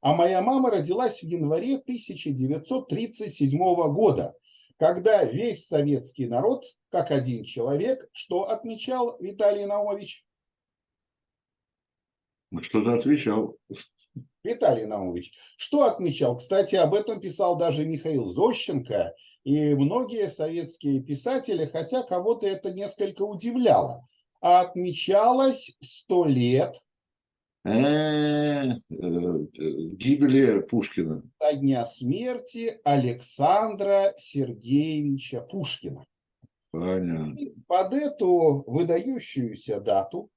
А 0.00 0.14
моя 0.14 0.40
мама 0.40 0.70
родилась 0.70 1.20
в 1.20 1.24
январе 1.24 1.76
1937 1.76 3.58
года, 3.92 4.34
когда 4.78 5.24
весь 5.24 5.66
советский 5.66 6.26
народ, 6.26 6.64
как 6.90 7.10
один 7.10 7.44
человек, 7.44 8.08
что 8.12 8.48
отмечал 8.48 9.16
Виталий 9.18 9.64
Наумович? 9.64 10.24
Что-то 12.60 12.94
отвечал. 12.94 13.56
Виталий 14.46 14.86
Наумович, 14.86 15.32
что 15.56 15.84
отмечал? 15.84 16.38
Кстати, 16.38 16.76
об 16.76 16.94
этом 16.94 17.20
писал 17.20 17.56
даже 17.56 17.84
Михаил 17.84 18.26
Зощенко 18.26 19.14
и 19.44 19.74
многие 19.74 20.28
советские 20.28 21.00
писатели, 21.00 21.66
хотя 21.66 22.02
кого-то 22.02 22.46
это 22.46 22.72
несколько 22.72 23.22
удивляло. 23.22 24.06
А 24.40 24.60
отмечалось 24.60 25.76
сто 25.80 26.24
лет 26.24 26.76
э, 27.64 28.76
гибели 28.90 30.60
Пушкина. 30.62 31.22
До 31.40 31.52
дня 31.54 31.84
смерти 31.84 32.80
Александра 32.84 34.14
Сергеевича 34.18 35.40
Пушкина. 35.40 36.04
Понятно. 36.70 37.34
И 37.38 37.54
под 37.66 37.94
эту 37.94 38.64
выдающуюся 38.66 39.80
дату 39.80 40.30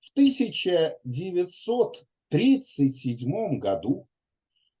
в 0.00 0.10
1900 0.12 2.06
1937 2.30 3.58
году 3.58 4.06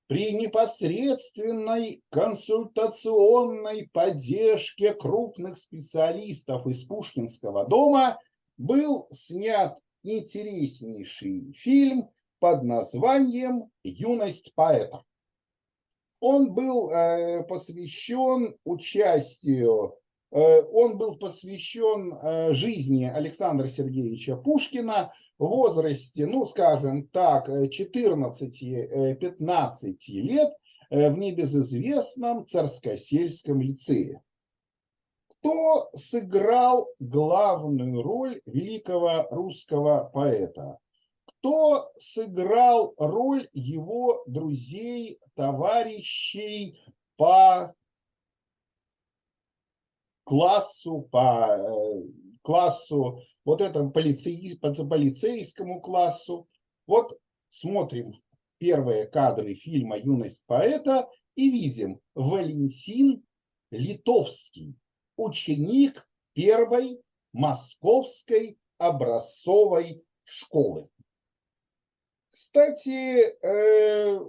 при 0.06 0.32
непосредственной 0.32 2.02
консультационной 2.10 3.90
поддержке 3.92 4.94
крупных 4.94 5.58
специалистов 5.58 6.66
из 6.66 6.84
Пушкинского 6.84 7.66
дома 7.66 8.18
был 8.56 9.06
снят 9.12 9.78
интереснейший 10.02 11.52
фильм 11.52 12.08
под 12.38 12.62
названием 12.62 13.70
«Юность 13.84 14.54
поэта». 14.54 15.02
Он 16.20 16.52
был 16.52 16.90
э, 16.90 17.44
посвящен 17.44 18.56
участию 18.64 19.98
Э, 20.30 20.62
он 20.62 20.98
был 20.98 21.16
посвящен 21.16 22.14
э, 22.14 22.52
жизни 22.52 23.04
Александра 23.04 23.68
Сергеевича 23.68 24.36
Пушкина 24.36 25.12
возрасте, 25.38 26.26
ну, 26.26 26.44
скажем 26.44 27.08
так, 27.08 27.48
14-15 27.48 29.96
лет 30.08 30.52
в 30.90 31.18
небезызвестном 31.18 32.46
Царскосельском 32.46 33.60
лицее. 33.60 34.22
Кто 35.40 35.90
сыграл 35.94 36.88
главную 36.98 38.02
роль 38.02 38.40
великого 38.46 39.26
русского 39.30 40.10
поэта? 40.12 40.78
Кто 41.26 41.92
сыграл 41.98 42.94
роль 42.96 43.48
его 43.52 44.22
друзей, 44.26 45.20
товарищей 45.34 46.80
по 47.16 47.74
классу, 50.24 51.08
по 51.10 51.56
э, 51.56 52.02
классу, 52.42 53.20
вот 53.48 53.62
этому 53.62 53.90
полицей, 53.90 54.58
по 54.60 54.74
полицейскому 54.74 55.80
классу? 55.80 56.46
Вот 56.86 57.18
смотрим 57.48 58.12
первые 58.58 59.06
кадры 59.06 59.54
фильма 59.54 59.96
«Юность 59.96 60.44
поэта» 60.44 61.08
и 61.34 61.50
видим 61.50 61.98
Валентин 62.14 63.24
Литовский– 63.70 64.74
ученик 65.16 66.06
первой 66.34 67.00
московской 67.32 68.58
образцовой 68.76 70.04
школы. 70.24 70.90
Кстати, 72.28 73.34
э, 73.42 74.20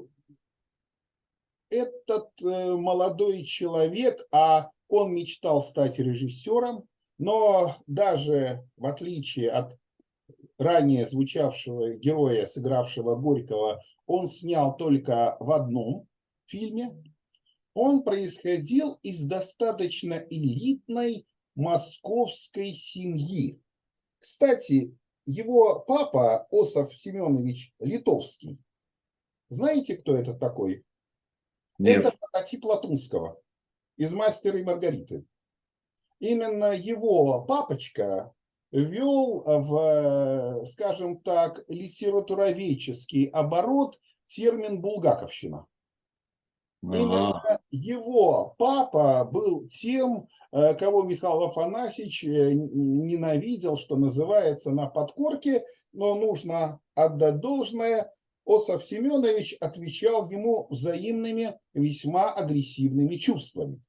этот 1.69 2.41
э, 2.41 2.73
молодой 2.73 3.43
человек, 3.43 4.25
а 4.31 4.71
он 4.87 5.13
мечтал 5.13 5.61
стать 5.61 5.99
режиссером, 5.99 6.88
но 7.19 7.77
даже 7.85 8.67
в 8.75 8.87
отличие 8.87 9.51
от 9.51 9.77
ранее 10.57 11.05
звучавшего 11.05 11.93
героя, 11.93 12.47
сыгравшего 12.47 13.15
Горького, 13.15 13.79
он 14.07 14.25
снял 14.25 14.75
только 14.75 15.37
в 15.39 15.51
одном 15.51 16.07
фильме 16.47 16.95
он 17.73 18.03
происходил 18.03 18.99
из 19.03 19.23
достаточно 19.23 20.15
элитной 20.15 21.25
московской 21.55 22.73
семьи. 22.73 23.61
Кстати, 24.19 24.97
его 25.25 25.79
папа 25.79 26.47
Осов 26.51 26.93
Семенович 26.93 27.73
Литовский. 27.79 28.59
Знаете, 29.49 29.95
кто 29.95 30.17
это 30.17 30.33
такой? 30.33 30.83
Нет. 31.77 32.05
Это 32.05 32.17
прототип 32.17 32.65
Латунского 32.65 33.41
из 33.95 34.11
«Мастера 34.11 34.59
и 34.59 34.63
Маргариты». 34.63 35.25
Именно 36.19 36.73
его 36.73 37.43
папочка 37.45 38.33
ввел 38.71 39.43
в, 39.45 40.65
скажем 40.65 41.19
так, 41.21 41.63
литературоведческий 41.67 43.25
оборот 43.25 43.97
термин 44.27 44.81
«булгаковщина». 44.81 45.65
Именно 46.81 47.59
его 47.71 48.55
папа 48.57 49.25
был 49.25 49.67
тем, 49.67 50.29
э, 50.53 50.73
кого 50.75 51.03
Михаил 51.03 51.43
Афанасьевич 51.43 52.23
э, 52.23 52.53
ненавидел, 52.53 53.75
что 53.75 53.97
называется, 53.97 54.71
на 54.71 54.87
подкорке, 54.87 55.65
но 55.91 56.15
нужно 56.15 56.79
отдать 56.95 57.41
должное. 57.41 58.13
Осов 58.45 58.85
Семенович 58.85 59.57
отвечал 59.59 60.29
ему 60.29 60.67
взаимными, 60.69 61.59
весьма 61.73 62.31
агрессивными 62.31 63.15
чувствами. 63.17 63.81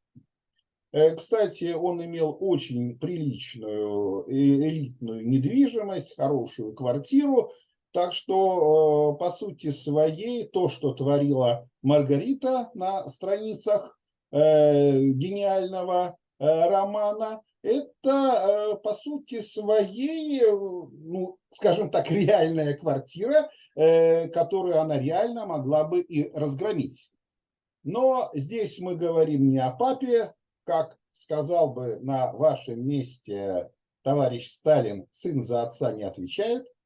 Э, 0.93 1.15
кстати, 1.15 1.73
он 1.73 2.05
имел 2.05 2.37
очень 2.41 2.99
приличную 2.99 4.25
элитную 4.29 5.29
недвижимость, 5.29 6.17
хорошую 6.17 6.75
квартиру, 6.75 7.51
так 7.93 8.13
что, 8.13 9.15
по 9.19 9.31
сути 9.31 9.71
своей, 9.71 10.47
то, 10.49 10.69
что 10.69 10.93
творила 10.93 11.69
Маргарита 11.83 12.71
на 12.75 13.09
страницах 13.09 13.99
э, 14.31 15.01
гениального 15.01 16.17
э, 16.39 16.69
романа, 16.69 17.41
это, 17.63 18.73
э, 18.73 18.77
по 18.77 18.95
сути 18.95 19.41
своей, 19.41 20.41
ну, 20.43 21.37
скажем 21.51 21.91
так, 21.91 22.11
реальная 22.11 22.77
квартира, 22.77 23.51
которую 23.75 24.81
она 24.81 24.99
реально 24.99 25.47
могла 25.47 25.85
бы 25.85 26.01
и 26.01 26.31
разгромить. 26.33 27.11
Но 27.83 28.31
здесь 28.35 28.79
мы 28.79 28.95
говорим 28.95 29.49
не 29.49 29.59
о 29.59 29.71
папе, 29.71 30.35
как 30.71 30.97
сказал 31.11 31.73
бы 31.73 31.99
на 32.01 32.33
вашем 32.33 32.87
месте 32.87 33.73
товарищ 34.03 34.49
Сталин, 34.49 35.09
сын 35.11 35.43
за 35.43 35.65
отца 35.65 35.91
не 35.93 36.05
отвечает– 36.05 36.69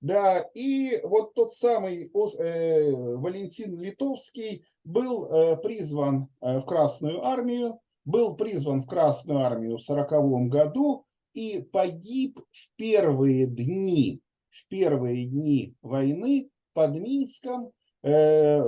да, 0.00 0.48
и 0.54 0.98
вот 1.04 1.34
тот 1.34 1.54
самый 1.54 2.06
э, 2.06 2.92
Валентин 3.16 3.78
Литовский 3.78 4.64
был 4.82 5.26
э, 5.26 5.56
призван 5.58 6.28
э, 6.40 6.60
в 6.60 6.64
Красную 6.64 7.22
армию, 7.22 7.80
был 8.06 8.34
призван 8.34 8.80
в 8.80 8.86
Красную 8.86 9.40
армию 9.40 9.76
в 9.76 9.82
1940 9.82 10.48
году 10.48 11.04
и 11.34 11.60
погиб 11.60 12.40
в 12.50 12.76
первые 12.76 13.46
дни, 13.46 14.22
в 14.48 14.66
первые 14.68 15.26
дни 15.26 15.74
войны 15.82 16.48
под 16.72 16.92
Минском. 16.92 17.72
Э, 18.02 18.62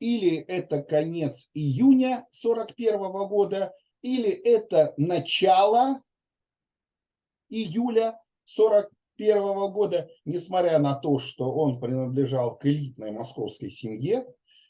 или 0.00 0.38
это 0.38 0.82
конец 0.82 1.48
июня 1.54 2.26
1941 2.42 3.28
года, 3.28 3.72
или 4.02 4.30
это 4.30 4.94
начало 4.96 6.02
июля 7.48 8.18
40 8.46 8.90
первого 9.16 9.68
года, 9.68 10.08
несмотря 10.24 10.78
на 10.78 10.94
то, 10.94 11.18
что 11.18 11.52
он 11.52 11.78
принадлежал 11.78 12.56
к 12.56 12.64
элитной 12.64 13.10
московской 13.10 13.70
семье, 13.70 14.26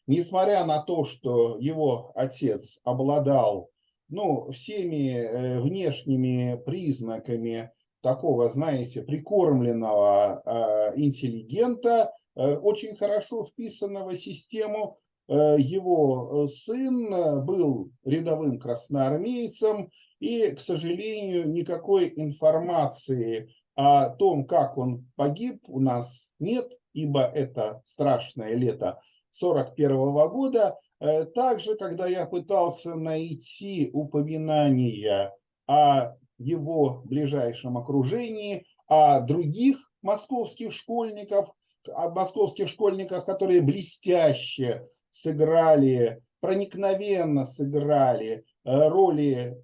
несмотря 0.09 0.65
на 0.65 0.83
то, 0.83 1.05
что 1.05 1.57
его 1.59 2.11
отец 2.17 2.81
обладал 2.83 3.71
ну, 4.09 4.51
всеми 4.51 5.13
э, 5.13 5.61
внешними 5.61 6.61
признаками 6.67 7.71
такого, 8.01 8.49
знаете, 8.49 9.03
прикормленного 9.03 10.43
э, 10.45 11.01
интеллигента, 11.01 12.13
э, 12.35 12.57
очень 12.57 12.97
хорошо 12.97 13.45
вписанного 13.45 14.11
в 14.11 14.17
систему, 14.17 14.99
его 15.31 16.49
сын 16.49 17.45
был 17.45 17.93
рядовым 18.05 18.59
красноармейцем, 18.59 19.91
и, 20.19 20.51
к 20.51 20.61
сожалению, 20.61 21.49
никакой 21.51 22.13
информации 22.15 23.55
о 23.75 24.11
том, 24.11 24.45
как 24.45 24.77
он 24.77 25.09
погиб, 25.17 25.63
у 25.67 25.81
нас 25.81 26.33
нет, 26.39 26.71
ибо 26.93 27.23
это 27.23 27.81
страшное 27.87 28.55
лето 28.55 29.01
41 29.31 30.29
года. 30.29 30.79
Э, 31.01 31.25
также, 31.25 31.77
когда 31.77 32.07
я 32.07 32.27
пытался 32.27 32.95
найти 32.95 33.91
упоминания 33.93 35.35
о 35.67 36.15
его 36.39 37.03
ближайшем 37.05 37.79
окружении, 37.79 38.67
о 38.87 39.21
других 39.21 39.79
московских 40.03 40.73
школьников, 40.73 41.51
о 41.89 42.11
московских 42.11 42.69
школьниках, 42.69 43.25
которые 43.25 43.63
блестяще 43.63 44.87
сыграли, 45.11 46.23
проникновенно 46.41 47.45
сыграли 47.45 48.45
э, 48.65 48.89
роли 48.89 49.57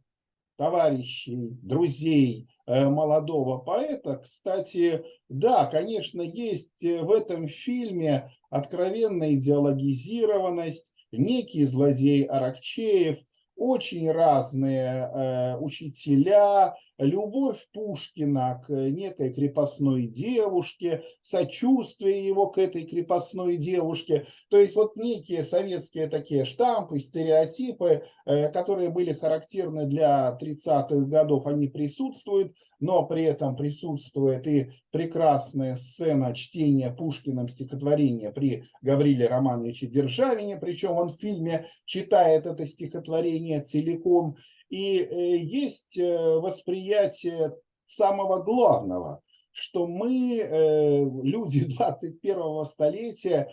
товарищей, 0.57 1.51
друзей, 1.63 2.49
Э, 2.69 2.89
молодого 2.89 3.59
поэта. 3.59 4.17
Кстати, 4.17 5.05
да, 5.29 5.67
конечно, 5.67 6.21
есть 6.21 6.83
э, 6.83 7.01
в 7.03 7.13
этом 7.13 7.47
фильме 7.47 8.33
откровенная 8.51 9.35
идеологизированность, 9.35 10.93
некий 11.13 11.65
злодей 11.65 12.25
Аракчеев, 12.25 13.19
очень 13.55 14.11
разные 14.11 14.83
э, 14.85 15.57
учителя, 15.59 16.75
любовь 16.99 17.67
Пушкина 17.73 18.63
к 18.67 18.71
некой 18.71 19.33
крепостной 19.33 20.07
девушке, 20.07 21.03
сочувствие 21.23 22.27
его 22.27 22.49
к 22.49 22.59
этой 22.59 22.87
крепостной 22.87 23.57
девушке. 23.57 24.27
То 24.49 24.59
есть 24.59 24.77
вот 24.77 24.97
некие 24.97 25.45
советские 25.45 26.09
такие 26.09 26.45
штампы, 26.45 26.99
стереотипы, 26.99 28.05
э, 28.25 28.51
которые 28.51 28.91
были 28.91 29.13
характерны 29.13 29.87
для 29.87 30.37
30-х 30.41 31.07
годов, 31.07 31.47
они 31.47 31.69
присутствуют, 31.69 32.55
но 32.81 33.07
при 33.07 33.25
этом 33.25 33.57
присутствует 33.57 34.47
и 34.47 34.71
прекрасная 34.91 35.77
сцена 35.77 36.35
чтения 36.35 36.91
Пушкиным 36.91 37.49
стихотворения 37.49 38.31
при 38.31 38.65
Гавриле 38.83 39.27
Романовиче 39.27 39.87
Державине, 39.87 40.57
причем 40.57 40.93
он 40.93 41.09
в 41.09 41.21
фильме 41.21 41.67
читает 41.85 42.47
это 42.47 42.67
стихотворение 42.67 43.63
целиком, 43.63 44.37
и 44.69 44.99
э, 44.99 45.37
есть 45.39 45.97
э, 45.99 46.17
восприятие 46.39 47.57
самого 47.87 48.43
главного, 48.43 49.23
что 49.53 49.87
мы, 49.87 50.39
э, 50.39 51.05
люди 51.23 51.65
21 51.77 52.65
столетия, 52.65 53.51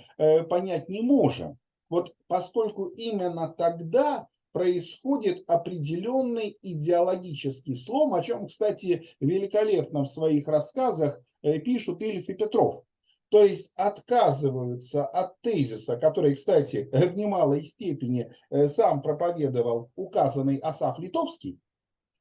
понять 0.49 0.89
не 0.89 1.01
можем. 1.01 1.57
Вот 1.89 2.15
поскольку 2.27 2.85
именно 2.85 3.49
тогда 3.49 4.27
происходит 4.51 5.43
определенный 5.47 6.57
идеологический 6.61 7.75
слом, 7.75 8.13
о 8.13 8.21
чем, 8.21 8.47
кстати, 8.47 9.07
великолепно 9.19 10.03
в 10.03 10.09
своих 10.09 10.47
рассказах 10.47 11.19
пишут 11.41 12.01
Ильф 12.01 12.29
и 12.29 12.33
Петров. 12.33 12.83
То 13.33 13.43
есть 13.43 13.71
отказываются 13.75 15.07
от 15.07 15.41
тезиса, 15.41 15.97
который, 15.97 16.35
кстати, 16.35 16.87
в 16.91 17.15
немалой 17.17 17.63
степени 17.63 18.31
э, 18.51 18.67
сам 18.67 19.01
проповедовал 19.01 19.89
указанный 19.95 20.57
Асаф 20.57 20.99
Литовский, 20.99 21.59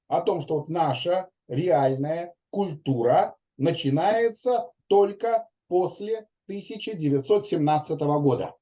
о 0.08 0.22
том, 0.22 0.40
что 0.40 0.60
вот 0.60 0.70
наша 0.70 1.28
реальная 1.48 2.32
культура 2.48 3.36
начинается 3.58 4.70
только 4.86 5.50
после 5.68 6.28
1917 6.46 8.00
года. 8.00 8.54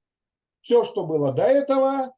Все, 0.60 0.82
что 0.82 1.06
было 1.06 1.32
до 1.32 1.44
этого, 1.44 2.16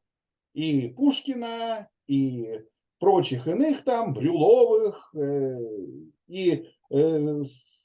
и 0.55 0.89
Пушкина, 0.89 1.89
и 2.07 2.59
прочих 2.97 3.47
иных 3.47 3.83
там, 3.83 4.15
Брюловых, 4.15 5.13
э, 5.13 5.59
и 6.25 6.53
э, 6.53 6.63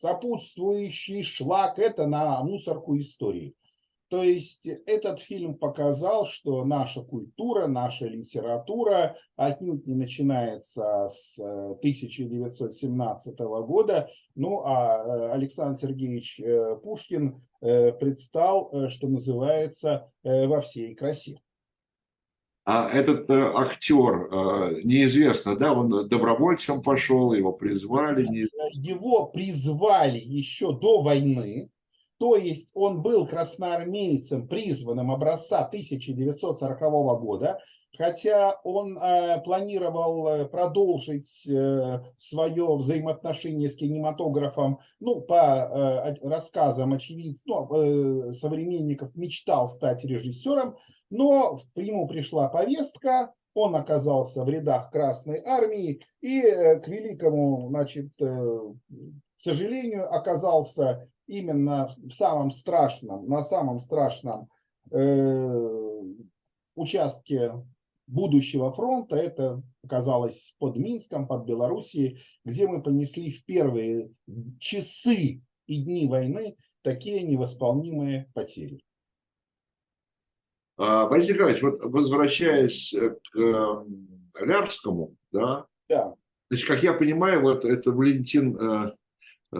сопутствующий 0.00 1.22
шлак, 1.22 1.78
это 1.78 2.06
на 2.06 2.42
мусорку 2.42 2.96
истории. 2.98 3.54
То 4.08 4.22
есть 4.22 4.66
этот 4.86 5.20
фильм 5.20 5.54
показал, 5.54 6.26
что 6.26 6.64
наша 6.64 7.02
культура, 7.02 7.66
наша 7.66 8.06
литература 8.06 9.16
отнюдь 9.36 9.86
не 9.86 9.94
начинается 9.94 11.08
с 11.08 11.38
1917 11.38 13.34
э, 13.38 13.44
года. 13.44 14.08
Ну 14.34 14.62
а 14.64 15.04
э, 15.04 15.32
Александр 15.32 15.78
Сергеевич 15.78 16.40
э, 16.40 16.76
Пушкин 16.82 17.38
предстал, 17.60 18.88
что 18.88 19.08
называется, 19.08 20.12
во 20.22 20.60
всей 20.60 20.94
красе. 20.94 21.40
А 22.64 22.88
этот 22.88 23.28
актер, 23.28 24.84
неизвестно, 24.84 25.56
да, 25.56 25.72
он 25.72 26.08
добровольцем 26.08 26.82
пошел, 26.82 27.32
его 27.32 27.52
призвали? 27.52 28.24
Неизвестно. 28.28 28.57
Его 28.72 29.26
призвали 29.26 30.18
еще 30.18 30.72
до 30.72 31.02
войны, 31.02 31.70
то 32.18 32.36
есть 32.36 32.70
он 32.74 33.02
был 33.02 33.26
красноармейцем, 33.26 34.48
призванным 34.48 35.10
образца 35.12 35.64
1940 35.64 36.80
года, 37.20 37.58
хотя 37.96 38.60
он 38.64 38.98
э, 38.98 39.40
планировал 39.42 40.28
э, 40.28 40.44
продолжить 40.46 41.46
э, 41.48 42.00
свое 42.16 42.76
взаимоотношение 42.76 43.70
с 43.70 43.76
кинематографом, 43.76 44.80
ну, 45.00 45.20
по 45.20 45.34
э, 45.34 46.14
рассказам 46.28 46.92
очевидцев, 46.92 47.42
ну, 47.46 48.30
э, 48.30 48.32
современников, 48.32 49.14
мечтал 49.14 49.68
стать 49.68 50.04
режиссером, 50.04 50.76
но 51.10 51.58
ему 51.76 52.06
пришла 52.08 52.48
повестка, 52.48 53.32
он 53.58 53.74
оказался 53.74 54.44
в 54.44 54.48
рядах 54.48 54.90
Красной 54.90 55.42
Армии 55.44 56.00
и, 56.20 56.40
э, 56.40 56.78
к 56.80 56.86
великому, 56.86 57.68
значит, 57.68 58.10
э, 58.20 58.24
к 58.26 59.40
сожалению, 59.40 60.12
оказался 60.14 61.08
именно 61.26 61.88
в 61.96 62.10
самом 62.10 62.50
страшном, 62.50 63.28
на 63.28 63.42
самом 63.42 63.80
страшном 63.80 64.48
э, 64.92 66.02
участке 66.76 67.52
будущего 68.06 68.70
фронта, 68.70 69.16
это 69.16 69.62
оказалось 69.82 70.54
под 70.58 70.76
Минском, 70.76 71.26
под 71.26 71.44
Белоруссией, 71.44 72.20
где 72.44 72.68
мы 72.68 72.82
понесли 72.82 73.30
в 73.30 73.44
первые 73.44 74.10
часы 74.60 75.42
и 75.66 75.82
дни 75.82 76.06
войны 76.06 76.56
такие 76.82 77.22
невосполнимые 77.24 78.30
потери. 78.34 78.80
А, 80.78 81.06
Борис 81.08 81.28
Николаевич, 81.28 81.62
вот 81.62 81.80
возвращаясь 81.82 82.94
к 82.94 83.38
э, 83.38 83.84
Лярскому, 84.40 85.14
да, 85.32 85.66
да. 85.88 86.14
Значит, 86.50 86.66
как 86.66 86.82
я 86.82 86.94
понимаю, 86.94 87.42
вот 87.42 87.64
это 87.64 87.92
Валентин 87.92 88.56
э, 88.56 88.92
Э, 89.50 89.56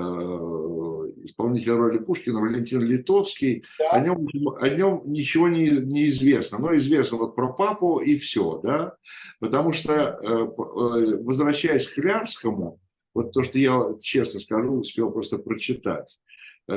исполнитель 1.25 1.73
роли 1.73 1.99
Пушкина, 1.99 2.41
Валентин 2.41 2.83
Литовский, 2.83 3.65
да. 3.79 3.93
о, 3.93 4.01
нем, 4.01 4.29
о 4.61 4.69
нем 4.69 5.03
ничего 5.07 5.49
не, 5.49 5.71
не 5.71 6.11
известно. 6.11 6.59
Но 6.59 6.77
известно 6.77 7.17
вот 7.17 7.35
про 7.35 7.55
папу 7.55 7.99
и 7.99 8.19
все, 8.19 8.61
да, 8.63 8.97
потому 9.41 9.73
что, 9.73 9.93
э, 9.93 10.27
э, 10.29 11.23
возвращаясь 11.23 11.89
к 11.89 11.95
Клярскому, 11.95 12.79
вот 13.15 13.33
то, 13.33 13.43
что 13.43 13.59
я, 13.59 13.95
честно 14.03 14.41
скажу, 14.41 14.75
успел 14.75 15.11
просто 15.11 15.39
прочитать, 15.39 16.19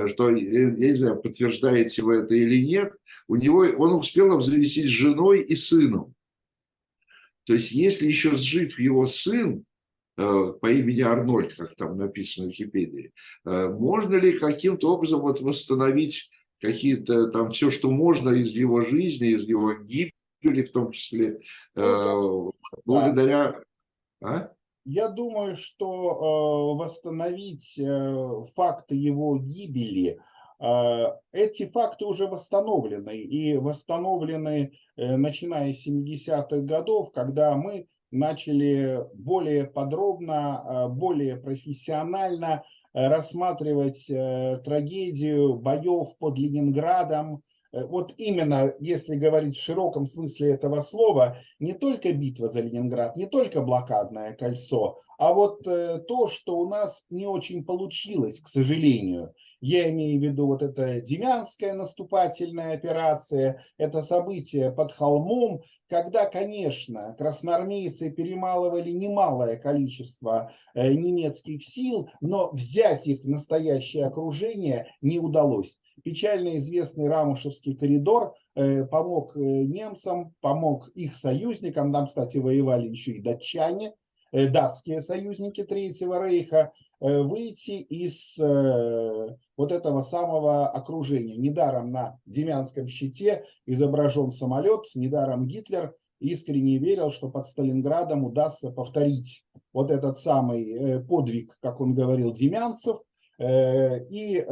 что, 0.08 0.30
я 0.30 0.72
не 0.72 0.96
знаю, 0.96 1.22
подтверждаете 1.22 2.02
вы 2.02 2.18
это 2.18 2.34
или 2.34 2.66
нет, 2.66 2.94
у 3.28 3.36
него, 3.36 3.60
он 3.78 3.94
успел 3.94 4.32
обзавестись 4.32 4.88
женой 4.88 5.42
и 5.42 5.56
сыном. 5.56 6.14
То 7.46 7.54
есть, 7.56 7.72
если 7.72 8.08
еще 8.08 8.36
жив 8.36 8.80
его 8.80 9.08
сын, 9.08 9.66
Э, 10.18 10.54
по 10.60 10.72
имени 10.72 11.02
Арнольд, 11.02 11.56
как 11.56 11.74
там 11.76 11.98
написано 11.98 12.48
в 12.48 12.50
Википедии, 12.50 13.12
э, 13.46 13.70
можно 13.70 14.16
ли 14.16 14.38
каким-то 14.38 14.94
образом 14.94 15.22
вот 15.22 15.40
восстановить 15.42 16.30
какие-то 16.60 17.28
там 17.30 17.52
все, 17.52 17.72
что 17.72 17.90
можно 17.90 18.30
из 18.30 18.52
его 18.52 18.84
жизни, 18.84 19.30
из 19.30 19.48
его 19.48 19.74
гибели 19.74 20.64
в 20.64 20.72
том 20.72 20.92
числе, 20.92 21.40
ну, 21.76 22.50
э, 22.50 22.52
благодаря... 22.86 23.64
А? 24.22 24.52
Я 24.84 25.10
думаю, 25.10 25.56
что 25.56 26.76
восстановить 26.76 27.80
факты 28.56 28.96
его 28.96 29.38
гибели, 29.38 30.20
эти 31.32 31.68
факты 31.68 32.06
уже 32.06 32.28
восстановлены, 32.28 33.18
и 33.18 33.58
восстановлены, 33.58 34.74
начиная 34.98 35.74
с 35.74 35.88
70-х 35.88 36.62
годов, 36.62 37.12
когда 37.12 37.56
мы 37.56 37.88
начали 38.12 39.06
более 39.14 39.66
подробно, 39.66 40.62
э, 40.64 40.88
более 40.90 41.38
профессионально 41.38 42.64
э, 42.94 43.08
рассматривать 43.08 44.10
э, 44.10 44.62
трагедию 44.64 45.56
боев 45.56 46.18
под 46.20 46.38
Ленинградом. 46.38 47.42
Вот 47.74 48.14
именно, 48.18 48.74
если 48.80 49.16
говорить 49.16 49.58
в 49.58 49.64
широком 49.64 50.06
смысле 50.06 50.52
этого 50.52 50.82
слова, 50.82 51.38
не 51.60 51.74
только 51.74 52.12
битва 52.12 52.50
за 52.50 52.62
Ленинград, 52.62 53.16
не 53.16 53.28
только 53.28 53.62
блокадное 53.62 54.34
кольцо, 54.34 55.02
а 55.22 55.34
вот 55.34 55.68
э, 55.68 56.00
то, 56.08 56.28
что 56.28 56.58
у 56.58 56.68
нас 56.68 57.06
не 57.12 57.28
очень 57.28 57.64
получилось, 57.64 58.40
к 58.40 58.48
сожалению, 58.48 59.36
я 59.60 59.88
имею 59.92 60.20
в 60.20 60.24
виду 60.24 60.48
вот 60.48 60.64
эта 60.64 61.00
Демянская 61.00 61.76
наступательная 61.76 62.74
операция, 62.74 63.64
это 63.78 64.02
событие 64.02 64.72
под 64.72 64.92
холмом, 64.92 65.62
когда, 65.88 66.26
конечно, 66.26 67.14
красноармейцы 67.20 68.10
перемалывали 68.10 68.90
немалое 68.90 69.58
количество 69.58 70.52
э, 70.74 70.92
немецких 70.92 71.64
сил, 71.64 72.10
но 72.20 72.50
взять 72.50 73.06
их 73.06 73.22
в 73.22 73.30
настоящее 73.30 74.08
окружение 74.08 74.88
не 75.02 75.20
удалось. 75.20 75.78
Печально 76.04 76.58
известный 76.58 77.08
Рамушевский 77.08 77.76
коридор 77.76 78.34
э, 78.56 78.86
помог 78.86 79.36
немцам, 79.36 80.34
помог 80.42 80.90
их 80.90 81.16
союзникам, 81.16 81.94
там, 81.94 82.08
кстати, 82.08 82.38
воевали 82.38 82.88
еще 82.88 83.12
и 83.14 83.22
датчане, 83.22 83.94
Э, 84.32 84.48
датские 84.48 85.02
союзники 85.02 85.64
Третьего 85.64 86.26
Рейха, 86.26 86.72
э, 87.02 87.22
выйти 87.22 87.82
из 87.82 88.40
э, 88.40 89.36
вот 89.58 89.72
этого 89.72 90.02
самого 90.02 90.68
окружения. 90.70 91.36
Недаром 91.36 91.92
на 91.92 92.18
Демянском 92.26 92.88
щите 92.88 93.44
изображен 93.66 94.32
самолет, 94.32 94.86
недаром 94.96 95.48
Гитлер 95.48 95.94
искренне 96.20 96.78
верил, 96.78 97.10
что 97.10 97.30
под 97.30 97.48
Сталинградом 97.48 98.24
удастся 98.24 98.72
повторить 98.72 99.44
вот 99.74 99.92
этот 99.92 100.18
самый 100.18 101.04
подвиг, 101.04 101.58
как 101.62 101.82
он 101.82 101.94
говорил, 101.94 102.32
демянцев, 102.32 103.02
и 103.42 104.46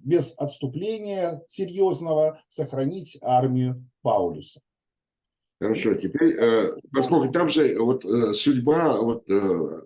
без 0.00 0.34
отступления 0.36 1.42
серьезного 1.48 2.40
сохранить 2.50 3.16
армию 3.22 3.84
Паулюса. 4.02 4.60
Хорошо, 5.60 5.94
теперь, 5.94 6.34
э, 6.38 6.76
поскольку 6.92 7.32
там 7.32 7.48
же 7.48 7.78
вот 7.78 8.04
э, 8.04 8.34
судьба, 8.34 9.00
вот 9.00 9.28
э, 9.30 9.80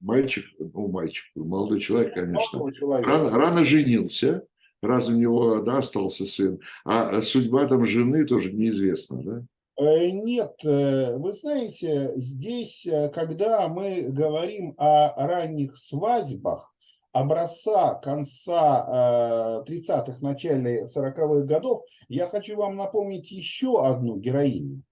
мальчик, 0.00 0.44
ну, 0.58 0.88
мальчик, 0.88 1.24
молодой 1.34 1.80
человек, 1.80 2.14
конечно, 2.14 2.72
человек. 2.72 3.06
Рано, 3.06 3.30
рано 3.30 3.64
женился, 3.64 4.44
раз 4.80 5.08
у 5.08 5.12
него, 5.12 5.60
да, 5.60 5.78
остался 5.78 6.24
сын, 6.24 6.60
а 6.84 7.20
судьба 7.22 7.66
там 7.66 7.84
жены 7.84 8.26
тоже 8.26 8.52
неизвестна, 8.52 9.22
да? 9.22 9.42
Нет, 9.80 10.56
вы 10.64 11.32
знаете, 11.34 12.12
здесь, 12.16 12.84
когда 13.14 13.68
мы 13.68 14.06
говорим 14.08 14.74
о 14.76 15.26
ранних 15.26 15.78
свадьбах, 15.78 16.74
образца 17.12 17.94
конца 17.94 19.62
30-х, 19.66 20.18
начале 20.20 20.84
40-х 20.84 21.44
годов, 21.46 21.82
я 22.08 22.28
хочу 22.28 22.56
вам 22.56 22.76
напомнить 22.76 23.30
еще 23.30 23.86
одну 23.86 24.16
героиню 24.16 24.82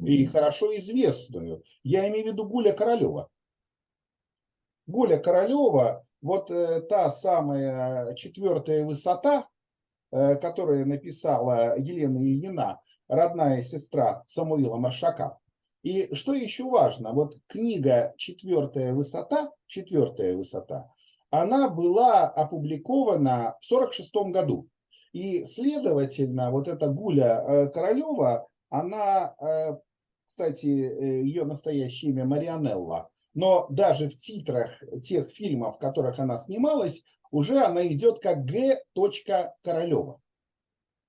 и 0.00 0.24
хорошо 0.26 0.76
известную. 0.76 1.62
Я 1.82 2.08
имею 2.08 2.26
в 2.26 2.32
виду 2.32 2.46
Гуля 2.46 2.72
Королева. 2.72 3.28
Гуля 4.86 5.18
Королева, 5.18 6.04
вот 6.20 6.50
э, 6.50 6.80
та 6.82 7.10
самая 7.10 8.14
четвертая 8.14 8.84
высота, 8.84 9.48
э, 10.10 10.36
которую 10.36 10.86
написала 10.86 11.78
Елена 11.78 12.18
Ильина, 12.18 12.80
родная 13.08 13.62
сестра 13.62 14.24
Самуила 14.26 14.76
Маршака. 14.76 15.38
И 15.82 16.14
что 16.14 16.34
еще 16.34 16.64
важно, 16.64 17.12
вот 17.12 17.38
книга 17.46 18.12
«Четвертая 18.18 18.92
высота», 18.92 19.50
«Четвертая 19.66 20.36
высота», 20.36 20.90
она 21.30 21.68
была 21.68 22.24
опубликована 22.28 23.56
в 23.60 23.72
1946 23.72 24.32
году. 24.32 24.68
И, 25.12 25.44
следовательно, 25.44 26.50
вот 26.50 26.68
эта 26.68 26.88
Гуля 26.88 27.68
Королева, 27.74 28.48
она, 28.68 29.34
кстати, 30.26 30.66
ее 30.66 31.44
настоящее 31.44 32.12
имя 32.12 32.24
Марианелла, 32.24 33.10
но 33.34 33.66
даже 33.70 34.08
в 34.08 34.16
титрах 34.16 34.70
тех 35.02 35.28
фильмов, 35.30 35.76
в 35.76 35.78
которых 35.78 36.18
она 36.20 36.36
снималась, 36.38 37.02
уже 37.30 37.58
она 37.58 37.86
идет 37.86 38.20
как 38.20 38.44
Г. 38.44 38.78
Королева. 39.62 40.20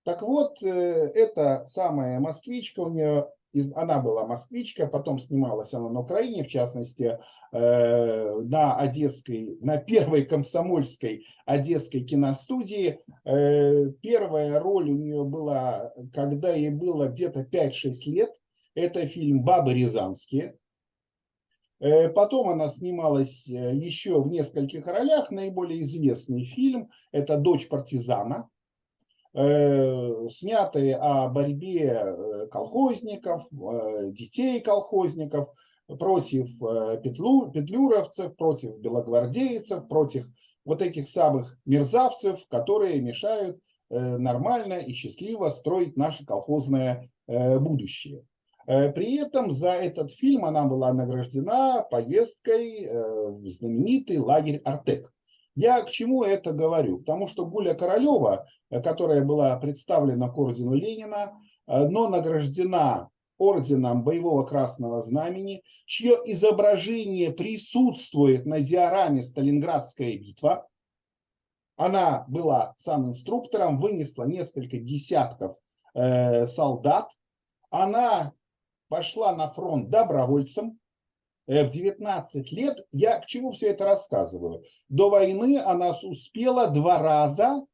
Так 0.03 0.23
вот, 0.23 0.61
э, 0.63 0.67
эта 0.69 1.65
самая 1.67 2.19
москвичка, 2.19 2.79
у 2.81 2.89
нее 2.89 3.29
она 3.75 3.99
была 3.99 4.25
москвичка, 4.25 4.87
потом 4.87 5.19
снималась 5.19 5.73
она 5.73 5.89
на 5.89 5.99
Украине, 6.01 6.43
в 6.43 6.47
частности, 6.47 7.19
э, 7.51 8.35
на 8.41 8.77
Одесской, 8.77 9.57
на 9.61 9.77
первой 9.77 10.25
комсомольской 10.25 11.25
Одесской 11.45 12.01
киностудии. 12.01 12.99
Э, 13.25 13.87
первая 14.01 14.59
роль 14.59 14.89
у 14.89 14.97
нее 14.97 15.23
была, 15.23 15.93
когда 16.13 16.53
ей 16.53 16.69
было 16.69 17.07
где-то 17.07 17.43
5-6 17.43 18.05
лет. 18.07 18.31
Это 18.73 19.05
фильм 19.05 19.43
«Бабы 19.43 19.73
Рязанские». 19.73 20.55
Потом 22.13 22.49
она 22.49 22.69
снималась 22.69 23.47
еще 23.47 24.21
в 24.21 24.27
нескольких 24.27 24.85
ролях. 24.85 25.31
Наиболее 25.31 25.81
известный 25.81 26.43
фильм– 26.43 26.91
это 27.11 27.37
«Дочь 27.37 27.67
партизана», 27.67 28.51
Э, 29.33 30.27
снятые 30.29 30.97
о 30.97 31.29
борьбе 31.29 32.03
э, 32.03 32.47
колхозников, 32.51 33.47
э, 33.53 34.11
детей 34.11 34.59
колхозников 34.59 35.47
против 35.87 36.47
петлю, 37.01 37.49
петлюровцев, 37.51 38.35
против 38.35 38.77
белогвардейцев, 38.79 39.87
против 39.87 40.27
вот 40.65 40.81
этих 40.81 41.07
самых 41.07 41.57
мерзавцев, 41.65 42.47
которые 42.47 43.01
мешают 43.01 43.59
нормально 43.89 44.75
и 44.75 44.93
счастливо 44.93 45.49
строить 45.49 45.97
наше 45.97 46.25
колхозное 46.25 47.09
будущее. 47.27 48.23
При 48.65 49.17
этом 49.17 49.51
за 49.51 49.71
этот 49.71 50.13
фильм 50.13 50.45
она 50.45 50.63
была 50.63 50.93
награждена 50.93 51.85
поездкой 51.91 52.87
в 52.89 53.49
знаменитый 53.49 54.19
лагерь 54.19 54.61
Артек. 54.63 55.11
Я 55.55 55.81
к 55.81 55.89
чему 55.89 56.23
это 56.23 56.53
говорю? 56.53 56.99
Потому 56.99 57.27
что 57.27 57.45
Гуля 57.45 57.73
Королева, 57.73 58.45
э, 58.69 58.81
которая 58.81 59.23
была 59.23 59.55
представлена 59.57 60.29
к 60.29 60.37
ордену 60.37 60.73
Ленина, 60.73 61.33
э, 61.67 61.87
но 61.87 62.07
награждена 62.07 63.09
орденом 63.37 64.03
Боевого 64.03 64.43
Красного 64.43 65.01
Знамени, 65.01 65.63
чье 65.85 66.17
изображение 66.25 67.31
присутствует 67.31 68.45
на 68.45 68.61
диораме 68.61 69.23
«Сталинградская 69.23 70.15
битва». 70.17 70.67
Она 71.75 72.25
была 72.27 72.75
сам 72.77 73.09
инструктором, 73.09 73.79
вынесла 73.79 74.25
несколько 74.25 74.77
десятков 74.77 75.57
э, 75.95 76.45
солдат. 76.45 77.09
Она 77.71 78.33
пошла 78.87 79.35
на 79.35 79.49
фронт 79.49 79.89
добровольцем, 79.89 80.79
в 81.47 81.69
19 81.69 82.51
лет, 82.51 82.85
я 82.91 83.19
к 83.19 83.25
чему 83.25 83.51
все 83.51 83.69
это 83.69 83.85
рассказываю? 83.85 84.63
До 84.89 85.09
войны 85.09 85.59
она 85.59 85.91
успела 86.03 86.67
два 86.67 86.99
раза 86.99 87.65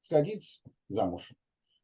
сходить 0.00 0.62
замуж. 0.88 1.32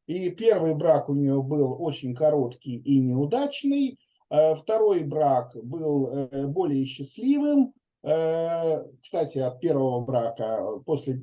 И 0.06 0.30
первый 0.30 0.74
брак 0.74 1.08
у 1.08 1.14
нее 1.14 1.42
был 1.42 1.82
очень 1.82 2.14
короткий 2.14 2.76
и 2.76 3.00
неудачный. 3.00 3.98
Э, 4.30 4.54
второй 4.54 5.02
брак 5.02 5.56
был 5.62 6.08
э, 6.08 6.46
более 6.46 6.84
счастливым. 6.84 7.72
Кстати, 8.02 9.38
от 9.38 9.60
первого 9.60 10.04
брака, 10.04 10.78
после 10.84 11.18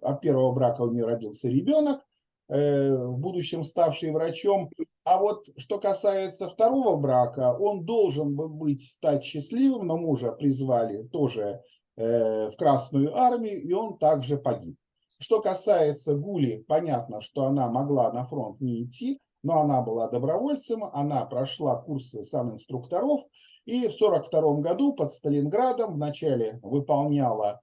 от 0.00 0.20
первого 0.20 0.52
брака 0.52 0.82
у 0.82 0.92
нее 0.92 1.04
родился 1.04 1.48
ребенок. 1.48 2.06
Э, 2.50 2.96
в 2.96 3.16
будущем 3.16 3.62
ставший 3.62 4.10
врачом. 4.10 4.70
А 5.04 5.18
вот 5.18 5.46
что 5.56 5.78
касается 5.78 6.48
второго 6.48 6.96
брака, 6.96 7.56
он 7.56 7.84
должен 7.84 8.34
был 8.34 8.48
быть 8.48 8.84
стать 8.84 9.22
счастливым, 9.22 9.86
но 9.86 9.96
мужа 9.96 10.32
призвали 10.32 11.04
тоже 11.04 11.62
э, 11.96 12.50
в 12.50 12.56
Красную 12.56 13.16
армию, 13.16 13.62
и 13.62 13.72
он 13.72 13.98
также 13.98 14.36
погиб. 14.36 14.76
Что 15.20 15.40
касается 15.40 16.16
Гули, 16.16 16.64
понятно, 16.66 17.20
что 17.20 17.44
она 17.44 17.70
могла 17.70 18.12
на 18.12 18.24
фронт 18.24 18.60
не 18.60 18.82
идти, 18.82 19.20
но 19.44 19.60
она 19.60 19.80
была 19.80 20.08
добровольцем, 20.08 20.82
она 20.92 21.24
прошла 21.26 21.76
курсы 21.76 22.24
сам 22.24 22.54
инструкторов, 22.54 23.20
и 23.64 23.86
в 23.86 23.94
1942 23.94 24.54
году 24.60 24.92
под 24.94 25.12
Сталинградом 25.12 25.94
вначале 25.94 26.58
выполняла 26.64 27.60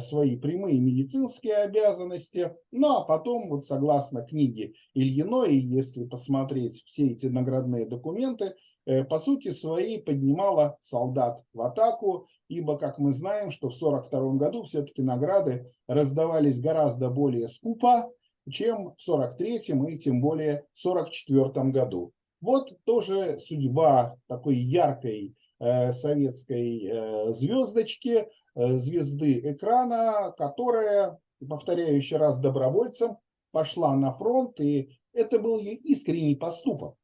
свои 0.00 0.36
прямые 0.36 0.80
медицинские 0.80 1.56
обязанности. 1.56 2.52
Ну 2.72 2.96
а 2.96 3.04
потом, 3.04 3.48
вот 3.48 3.64
согласно 3.64 4.22
книге 4.22 4.72
Ильиной, 4.94 5.56
если 5.56 6.04
посмотреть 6.04 6.82
все 6.84 7.10
эти 7.12 7.26
наградные 7.26 7.86
документы, 7.86 8.54
э, 8.86 9.04
по 9.04 9.18
сути 9.18 9.50
своей 9.50 10.02
поднимала 10.02 10.78
солдат 10.82 11.42
в 11.52 11.60
атаку, 11.60 12.26
ибо, 12.48 12.76
как 12.76 12.98
мы 12.98 13.12
знаем, 13.12 13.50
что 13.50 13.68
в 13.68 13.76
1942 13.76 14.38
году 14.38 14.62
все-таки 14.64 15.02
награды 15.02 15.70
раздавались 15.86 16.60
гораздо 16.60 17.08
более 17.08 17.48
скупо, 17.48 18.10
чем 18.50 18.94
в 18.96 19.06
1943 19.06 19.56
и 19.94 19.98
тем 19.98 20.20
более 20.20 20.64
в 20.72 20.86
1944 20.86 21.70
году. 21.70 22.12
Вот 22.40 22.72
тоже 22.84 23.38
судьба 23.40 24.16
такой 24.28 24.56
яркой 24.56 25.26
э, 25.26 25.37
советской 25.60 26.86
э, 26.86 27.32
звездочки, 27.32 28.28
Э, 28.58 28.76
звезды 28.76 29.38
экрана, 29.52 30.34
которая, 30.36 31.20
повторяю 31.48 31.96
еще 31.96 32.16
раз, 32.16 32.40
добровольцем 32.40 33.18
пошла 33.52 33.94
на 33.94 34.10
фронт, 34.10 34.58
и 34.58 34.98
это 35.12 35.38
был 35.38 35.60
ее 35.60 35.74
искренний 35.74 36.34
поступок. 36.34 36.96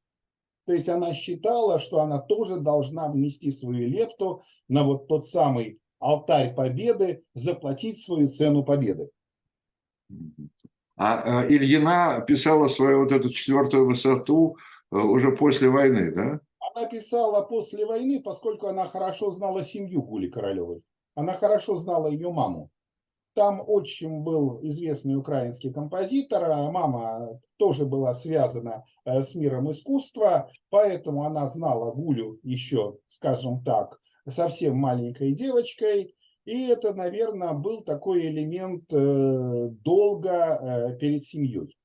То 0.67 0.73
есть 0.73 0.88
она 0.88 1.14
считала, 1.14 1.79
что 1.79 2.01
она 2.01 2.19
тоже 2.19 2.57
должна 2.57 3.09
внести 3.09 3.53
свою 3.53 3.88
лепту 3.88 4.43
на 4.67 4.83
вот 4.83 5.07
тот 5.07 5.29
самый 5.29 5.79
алтарь 6.01 6.57
победы, 6.57 7.23
заплатить 7.35 8.03
свою 8.03 8.29
цену 8.29 8.64
победы. 8.64 9.11
А, 10.97 11.47
Ильина 11.49 12.25
писала 12.27 12.67
свою 12.67 13.05
вот 13.05 13.12
эту 13.12 13.31
четвертую 13.31 13.87
высоту 13.87 14.57
э, 14.90 14.97
уже 14.97 15.31
после 15.37 15.69
войны, 15.69 16.11
да? 16.11 16.40
Она 16.74 16.87
писала 16.87 17.42
после 17.42 17.87
войны, 17.87 18.20
поскольку 18.20 18.66
она 18.66 18.88
хорошо 18.88 19.30
знала 19.30 19.62
семью 19.62 20.02
Гули 20.02 20.28
Королевой. 20.28 20.82
Она 21.14 21.34
хорошо 21.34 21.76
знала 21.76 22.08
ее 22.08 22.32
маму. 22.32 22.68
Там 23.34 23.62
отчим 23.64 24.24
был 24.24 24.58
известный 24.62 25.14
украинский 25.14 25.72
композитор, 25.72 26.50
а 26.50 26.70
мама 26.72 27.40
тоже 27.58 27.87
была 27.87 28.12
связана 28.14 28.84
э, 29.04 29.22
с 29.22 29.37
миром 29.37 29.70
искусства, 29.70 30.50
поэтому 30.70 31.24
она 31.24 31.48
знала 31.48 31.92
Гулю 31.92 32.40
еще, 32.42 32.96
скажем 33.06 33.62
так, 33.62 34.00
совсем 34.28 34.76
маленькой 34.76 35.32
девочкой. 35.32 36.16
И 36.44 36.66
это, 36.66 36.92
наверное, 36.92 37.52
был 37.52 37.84
такой 37.84 38.26
элемент 38.26 38.92
э, 38.92 39.68
долга 39.84 40.58
э, 40.60 40.98
перед 40.98 41.24
семьей. 41.24 41.76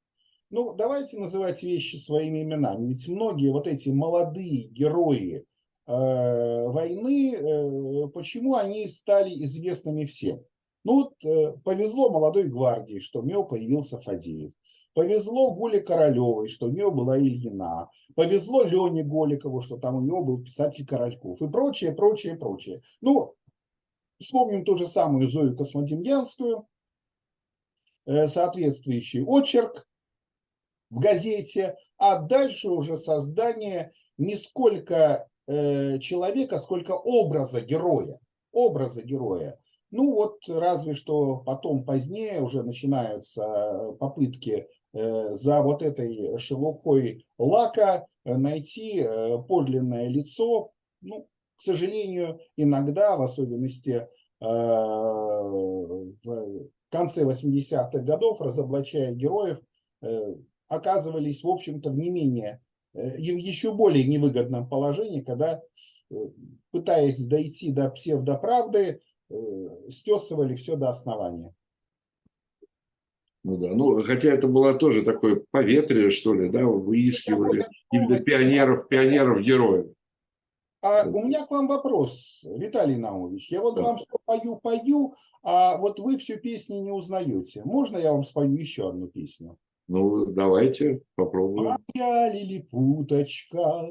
Ну, 0.50 0.74
давайте 0.74 1.18
называть 1.18 1.62
вещи 1.64 1.98
своими 1.98 2.44
именами. 2.44 2.88
Ведь 2.88 3.08
многие 3.08 3.52
вот 3.52 3.68
эти 3.68 3.90
молодые 3.90 4.68
герои 4.68 5.46
Э, 5.90 6.68
войны, 6.68 7.34
э, 7.34 8.08
почему 8.10 8.54
они 8.54 8.88
стали 8.90 9.44
известными 9.44 10.06
всем? 10.06 10.40
Ну 10.84 10.94
вот 10.94 11.26
э, 11.26 11.58
повезло 11.64 12.12
молодой 12.12 12.44
гвардии, 12.44 13.00
что 13.00 13.22
у 13.22 13.24
нее 13.24 13.44
появился 13.44 14.00
Фадеев. 14.00 14.52
Повезло 14.94 15.52
Гуле 15.56 15.82
Королевой, 15.82 16.48
что 16.48 16.68
у 16.68 16.70
нее 16.70 16.92
была 16.92 17.18
Ильина. 17.18 17.90
Повезло 18.16 18.62
Лене 18.62 19.04
Голикову, 19.04 19.62
что 19.62 19.78
там 19.78 19.96
у 19.96 20.02
него 20.02 20.24
был 20.24 20.44
писатель 20.44 20.86
Корольков. 20.86 21.42
И 21.42 21.50
прочее, 21.50 21.92
прочее, 21.92 22.36
прочее. 22.36 22.82
Ну, 23.02 23.34
вспомним 24.20 24.66
ту 24.66 24.76
же 24.76 24.88
самую 24.88 25.28
Зою 25.28 25.58
Космодемьянскую. 25.58 26.68
Соответствующий 28.06 29.24
очерк 29.24 29.88
в 30.89 30.99
газете. 30.99 31.75
А 31.97 32.17
дальше 32.17 32.69
уже 32.69 32.97
создание 32.97 33.91
не 34.17 34.36
сколько 34.36 35.30
Э, 35.52 35.97
человека, 35.97 36.60
сколько 36.60 36.91
образа 36.91 37.62
героя. 37.62 38.19
Образа 38.52 39.02
героя. 39.02 39.60
Ну 39.89 40.13
вот 40.13 40.47
разве 40.47 40.93
что 40.93 41.38
потом 41.38 41.84
позднее 41.86 42.39
уже 42.39 42.62
начинаются 42.62 43.95
попытки 43.99 44.67
э, 44.93 45.34
за 45.34 45.63
вот 45.63 45.82
этой 45.82 46.38
шелухой 46.38 47.25
лака 47.39 48.06
найти 48.25 48.99
э, 48.99 49.39
подлинное 49.47 50.08
лицо. 50.08 50.69
Ну, 51.02 51.28
к 51.56 51.63
сожалению, 51.63 52.39
иногда, 52.56 53.17
в 53.17 53.23
особенности 53.23 54.08
в 54.39 56.13
конце 56.89 57.23
80-х 57.23 57.99
годов, 57.99 58.39
разоблачая 58.39 59.13
героев, 59.13 59.60
оказывались, 60.70 61.44
в 61.44 61.50
общем-то, 61.50 61.90
в 61.90 61.98
не 61.98 62.10
менее 62.10 62.62
Э, 62.94 63.18
в 63.18 63.20
еще 63.20 63.74
более 63.74 64.06
невыгодном 64.06 64.68
положении, 64.68 65.22
когда, 65.22 65.62
э, 66.12 66.16
пытаясь 66.72 67.24
дойти 67.26 67.72
до 67.72 67.90
псевдоправды, 67.90 69.02
э, 69.30 69.36
стесывали 69.90 70.56
все 70.56 70.76
до 70.76 70.90
основания. 70.90 71.54
Ну 73.44 73.58
да, 73.58 73.74
ну 73.74 74.04
хотя 74.04 74.32
это 74.32 74.48
было 74.48 74.74
тоже 74.74 75.04
такое 75.04 75.44
поветрие, 75.52 76.10
что 76.12 76.34
ли, 76.34 76.50
да, 76.50 76.66
выискивали 76.66 77.66
именно 77.92 78.20
пионеров, 78.20 78.88
пионеров-героев. 78.90 79.94
А 80.82 81.08
у 81.08 81.26
меня 81.26 81.46
к 81.46 81.52
вам 81.52 81.68
вопрос, 81.68 82.42
Виталий 82.44 82.98
Наумович. 82.98 83.52
Я 83.52 83.62
вот 83.62 83.76
да. 83.76 83.84
вам 83.84 83.98
все 83.98 84.18
пою, 84.26 84.56
пою, 84.58 85.14
а 85.44 85.78
вот 85.78 86.00
вы 86.00 86.18
всю 86.18 86.38
песню 86.38 86.82
не 86.82 86.92
узнаете. 86.92 87.64
Можно 87.64 87.98
я 87.98 88.12
вам 88.14 88.24
спою 88.24 88.56
еще 88.56 88.90
одну 88.90 89.08
песню? 89.08 89.58
Ну, 89.89 90.28
давайте 90.28 91.02
попробуем. 91.15 91.75
Моя 91.95 92.32
лилипуточка, 92.32 93.89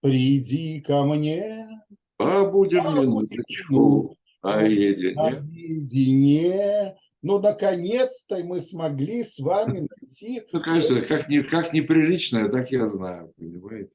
приди 0.00 0.80
ко 0.80 1.04
мне. 1.04 1.68
Побудем 2.16 2.84
минуточку 2.96 4.16
наедине. 4.42 5.14
Наедине. 5.14 6.96
Ну, 7.20 7.38
наконец-то 7.40 8.42
мы 8.42 8.60
смогли 8.60 9.22
с 9.22 9.38
вами 9.38 9.86
найти... 10.00 10.42
Ну, 10.50 10.62
конечно, 10.62 11.02
как, 11.02 11.28
не, 11.28 11.42
как 11.42 11.74
неприличное, 11.74 12.48
так 12.48 12.72
я 12.72 12.88
знаю, 12.88 13.34
понимаете? 13.36 13.94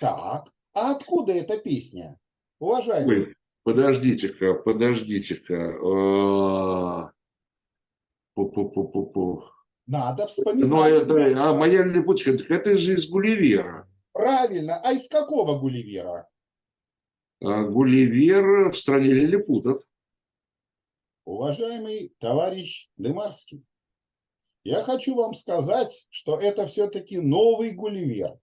Так, 0.00 0.52
а 0.74 0.92
откуда 0.92 1.32
эта 1.32 1.56
песня, 1.56 2.18
уважаемый? 2.58 3.34
Подождите-ка, 3.62 4.52
подождите-ка. 4.52 5.78
А, 5.82 7.10
Пу-пу-пу-пу-пу. 8.34 9.53
Надо 9.86 10.26
вспоминать. 10.26 10.68
Ну, 10.68 10.82
это, 10.82 11.50
а 11.50 11.54
моя 11.54 11.84
липучка, 11.84 12.32
это 12.48 12.76
же 12.76 12.94
из 12.94 13.08
Гулливера. 13.08 13.86
Правильно. 14.12 14.80
А 14.80 14.92
из 14.92 15.08
какого 15.08 15.58
Гулливера? 15.58 16.28
А, 17.42 17.64
Гулливер 17.64 18.72
в 18.72 18.78
стране 18.78 19.08
лилипутов. 19.08 19.82
Уважаемый 21.26 22.14
товарищ 22.18 22.88
Дымарский, 22.96 23.62
я 24.62 24.82
хочу 24.82 25.14
вам 25.14 25.34
сказать, 25.34 26.06
что 26.10 26.38
это 26.40 26.66
все-таки 26.66 27.18
новый 27.18 27.72
Гулливер. 27.72 28.38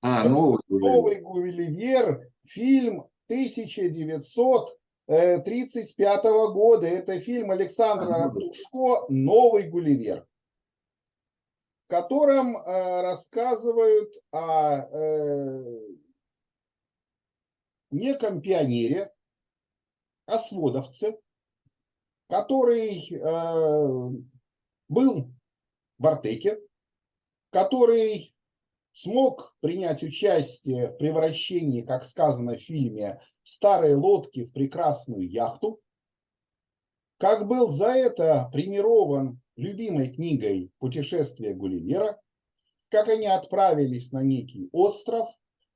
А, 0.00 0.28
новый 0.28 0.60
Гулливер. 0.68 0.92
Новый 0.92 1.20
Гулливер, 1.20 2.30
фильм 2.44 3.08
1935 3.26 6.24
года. 6.52 6.86
Это 6.86 7.18
фильм 7.18 7.50
Александра 7.50 8.26
Артушко 8.26 9.06
«Новый 9.08 9.68
Гулливер» 9.68 10.24
в 11.84 11.90
котором 11.90 12.56
э, 12.56 13.02
рассказывают 13.02 14.10
о 14.30 14.76
э, 14.78 15.78
неком 17.90 18.40
пионере, 18.40 19.12
о 20.26 20.38
сводовце, 20.38 21.18
который 22.28 23.06
э, 23.12 24.24
был 24.88 25.30
в 25.98 26.06
Артеке, 26.06 26.58
который 27.50 28.34
смог 28.92 29.54
принять 29.60 30.02
участие 30.02 30.88
в 30.88 30.96
превращении, 30.96 31.82
как 31.82 32.04
сказано 32.04 32.56
в 32.56 32.60
фильме, 32.60 33.20
старой 33.42 33.94
лодки 33.94 34.44
в 34.44 34.52
прекрасную 34.52 35.28
яхту, 35.28 35.80
как 37.18 37.46
был 37.46 37.68
за 37.68 37.90
это 37.90 38.48
премирован 38.52 39.40
любимой 39.56 40.10
книгой 40.10 40.70
«Путешествие 40.78 41.54
Гулливера», 41.54 42.20
как 42.88 43.08
они 43.08 43.26
отправились 43.26 44.12
на 44.12 44.22
некий 44.22 44.68
остров, 44.72 45.28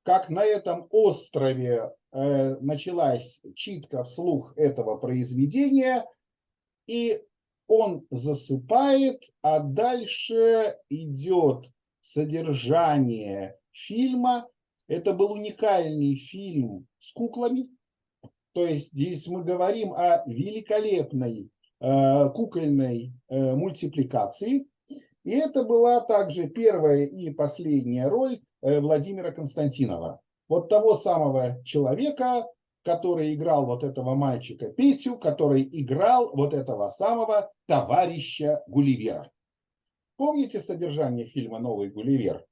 как 0.03 0.29
на 0.29 0.43
этом 0.43 0.87
острове 0.91 1.91
э, 2.11 2.55
началась 2.61 3.41
читка 3.55 4.03
вслух 4.03 4.53
этого 4.57 4.97
произведения, 4.97 6.05
и 6.87 7.21
он 7.67 8.07
засыпает, 8.09 9.21
а 9.41 9.59
дальше 9.59 10.77
идет 10.89 11.65
содержание 12.01 13.59
фильма. 13.71 14.47
Это 14.87 15.13
был 15.13 15.33
уникальный 15.33 16.15
фильм 16.15 16.87
с 16.97 17.11
куклами, 17.11 17.69
то 18.53 18.65
есть 18.65 18.91
здесь 18.91 19.27
мы 19.27 19.43
говорим 19.43 19.93
о 19.93 20.23
великолепной 20.25 21.51
кукольной 21.79 23.13
э, 23.29 23.55
мультипликации. 23.55 24.67
И 25.23 25.31
это 25.31 25.63
была 25.63 26.01
также 26.01 26.47
первая 26.47 27.05
и 27.05 27.29
последняя 27.31 28.07
роль 28.07 28.41
э, 28.61 28.79
Владимира 28.79 29.31
Константинова. 29.31 30.21
Вот 30.47 30.69
того 30.69 30.95
самого 30.95 31.63
человека, 31.63 32.47
который 32.83 33.35
играл 33.35 33.65
вот 33.65 33.83
этого 33.83 34.15
мальчика 34.15 34.69
Петю, 34.69 35.17
который 35.17 35.67
играл 35.71 36.31
вот 36.35 36.53
этого 36.53 36.89
самого 36.89 37.51
товарища 37.67 38.63
Гулливера. 38.67 39.29
Помните 40.17 40.59
содержание 40.59 41.25
фильма 41.27 41.59
«Новый 41.59 41.89
Гулливер»? 41.89 42.45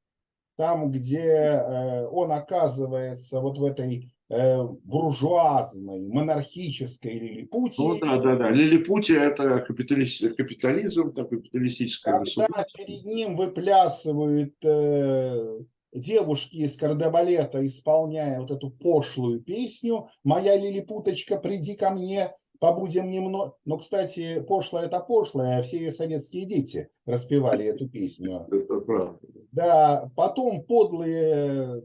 Там, 0.56 0.92
где 0.92 1.20
э, 1.20 2.08
он 2.08 2.32
оказывается 2.32 3.40
вот 3.42 3.58
в 3.58 3.64
этой 3.64 4.06
э, 4.06 4.10
буржуазной, 4.30 6.08
монархической 6.08 7.14
лилипутии. 7.14 7.82
Ну 7.82 7.98
да, 8.00 8.18
да, 8.18 8.36
да. 8.36 8.50
Лилипутия– 8.50 9.22
это 9.22 9.60
капитализм, 9.62 10.36
капитализм 10.36 11.14
такой 11.14 11.40
капиталистическое 11.40 12.24
Когда 12.36 12.66
перед 12.76 13.06
ним 13.06 13.38
выплясывают 13.38 14.56
э, 14.64 15.60
девушки 15.94 16.58
из 16.58 16.76
кардебалета, 16.76 17.66
исполняя 17.66 18.42
вот 18.42 18.52
эту 18.52 18.70
пошлую 18.70 19.42
песню 19.42 20.08
«Моя 20.24 20.58
лилипуточка, 20.58 21.38
приди 21.38 21.76
ко 21.76 21.92
мне», 21.92 22.34
побудем 22.60 23.10
немного. 23.10 23.56
Но, 23.66 23.78
кстати, 23.78 24.42
пошлое 24.42 24.86
это 24.86 25.00
пошлое, 25.00 25.60
а 25.60 25.62
все 25.62 25.92
советские 25.92 26.46
дети 26.46 26.90
распевали 27.06 27.66
эту 27.66 27.88
песню. 27.88 28.48
Это 28.52 28.80
правда. 28.82 29.20
Да, 29.52 30.12
потом 30.16 30.64
подлые 30.64 31.84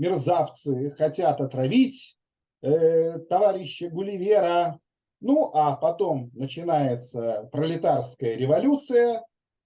мерзавцы 0.00 0.90
хотят 0.96 1.40
отравить 1.40 2.16
э, 2.62 3.18
товарища 3.18 3.90
Гулливера. 3.90 4.80
Ну, 5.20 5.50
а 5.52 5.76
потом 5.76 6.30
начинается 6.32 7.48
пролетарская 7.52 8.34
революция. 8.36 9.22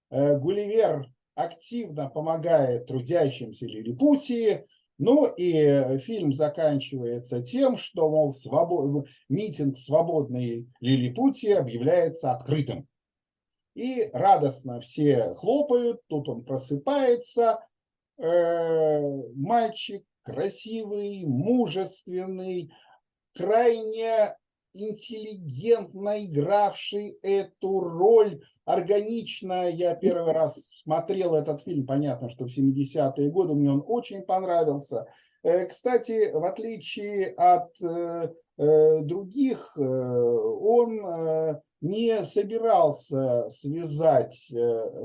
Э, 0.09 0.37
Гулливер 0.37 1.07
активно 1.35 2.09
помогает 2.09 2.87
трудящимся 2.87 3.65
Лилипутии. 3.65 4.65
Ну 4.97 5.25
и 5.25 5.97
фильм 5.99 6.33
заканчивается 6.33 7.41
тем, 7.41 7.77
что, 7.77 8.09
мол, 8.09 8.33
свобод... 8.33 9.07
митинг 9.29 9.77
свободной 9.77 10.67
Лилипутии 10.81 11.51
объявляется 11.51 12.33
открытым. 12.33 12.87
И 13.73 14.09
радостно 14.11 14.81
все 14.81 15.33
хлопают, 15.35 16.01
тут 16.07 16.29
он 16.29 16.43
просыпается, 16.43 17.59
э, 18.17 19.23
мальчик 19.35 20.05
красивый, 20.25 21.23
мужественный, 21.25 22.73
крайне 23.33 24.35
интеллигентно 24.73 26.25
игравший 26.25 27.17
эту 27.21 27.79
роль, 27.79 28.41
органично. 28.65 29.69
Я 29.69 29.95
первый 29.95 30.33
раз 30.33 30.69
смотрел 30.83 31.35
этот 31.35 31.61
фильм, 31.61 31.85
понятно, 31.85 32.29
что 32.29 32.45
в 32.45 32.57
70-е 32.57 33.29
годы, 33.29 33.53
мне 33.53 33.71
он 33.71 33.83
очень 33.85 34.23
понравился. 34.23 35.05
Э, 35.43 35.65
кстати, 35.65 36.31
в 36.33 36.43
отличие 36.43 37.29
от 37.35 37.79
э, 37.81 38.33
э, 38.57 39.01
других, 39.01 39.77
он 39.77 41.61
не 41.81 42.25
собирался 42.25 43.47
связать, 43.49 44.51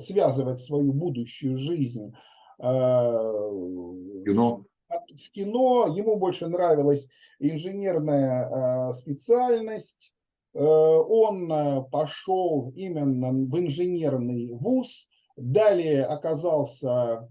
связывать 0.01 0.61
свою 0.61 0.95
будущую 0.95 1.57
жизнь 1.57 2.15
Кино 2.59 4.65
в 5.13 5.31
кино, 5.33 5.87
ему 5.95 6.17
больше 6.17 6.49
нравилась 6.49 7.09
инженерная 7.39 8.91
э, 8.91 8.93
специальность, 8.93 10.13
э, 10.55 10.59
он 10.59 11.53
э, 11.53 11.83
пошел 11.91 12.73
именно 12.77 13.31
в 13.31 13.59
инженерный 13.59 14.53
вуз, 14.53 15.09
далее 15.37 16.05
оказался 16.05 17.29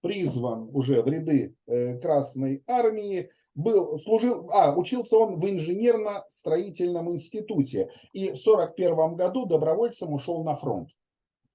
призван 0.00 0.68
уже 0.74 1.00
в 1.00 1.06
ряды 1.06 1.54
Красной 2.02 2.62
Армии, 2.66 3.30
был, 3.54 3.98
служил, 3.98 4.50
а, 4.52 4.74
учился 4.74 5.16
он 5.16 5.40
в 5.40 5.48
инженерно-строительном 5.48 7.10
институте 7.12 7.90
и 8.12 8.32
в 8.32 8.40
1941 8.40 9.14
году 9.14 9.46
добровольцем 9.46 10.12
ушел 10.12 10.42
на 10.44 10.56
фронт. 10.56 10.90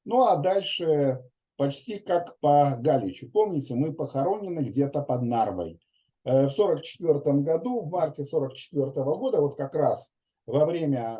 Ну 0.06 0.26
а 0.26 0.38
дальше 0.38 1.22
почти 1.60 1.99
как 1.99 2.39
по 2.39 2.78
Галичу. 2.80 3.30
Помните, 3.30 3.76
мы 3.76 3.91
похоронены 3.91 4.62
где-то 4.62 5.01
под 5.01 5.24
Нарвой. 5.24 5.78
Э, 6.24 6.47
в 6.47 6.57
1944 6.57 7.41
году, 7.41 7.82
в 7.82 7.89
марте 7.89 8.24
1944 8.24 9.03
года, 9.18 9.41
вот 9.41 9.57
как 9.57 9.76
раз 9.76 10.14
во 10.45 10.66
время 10.66 11.20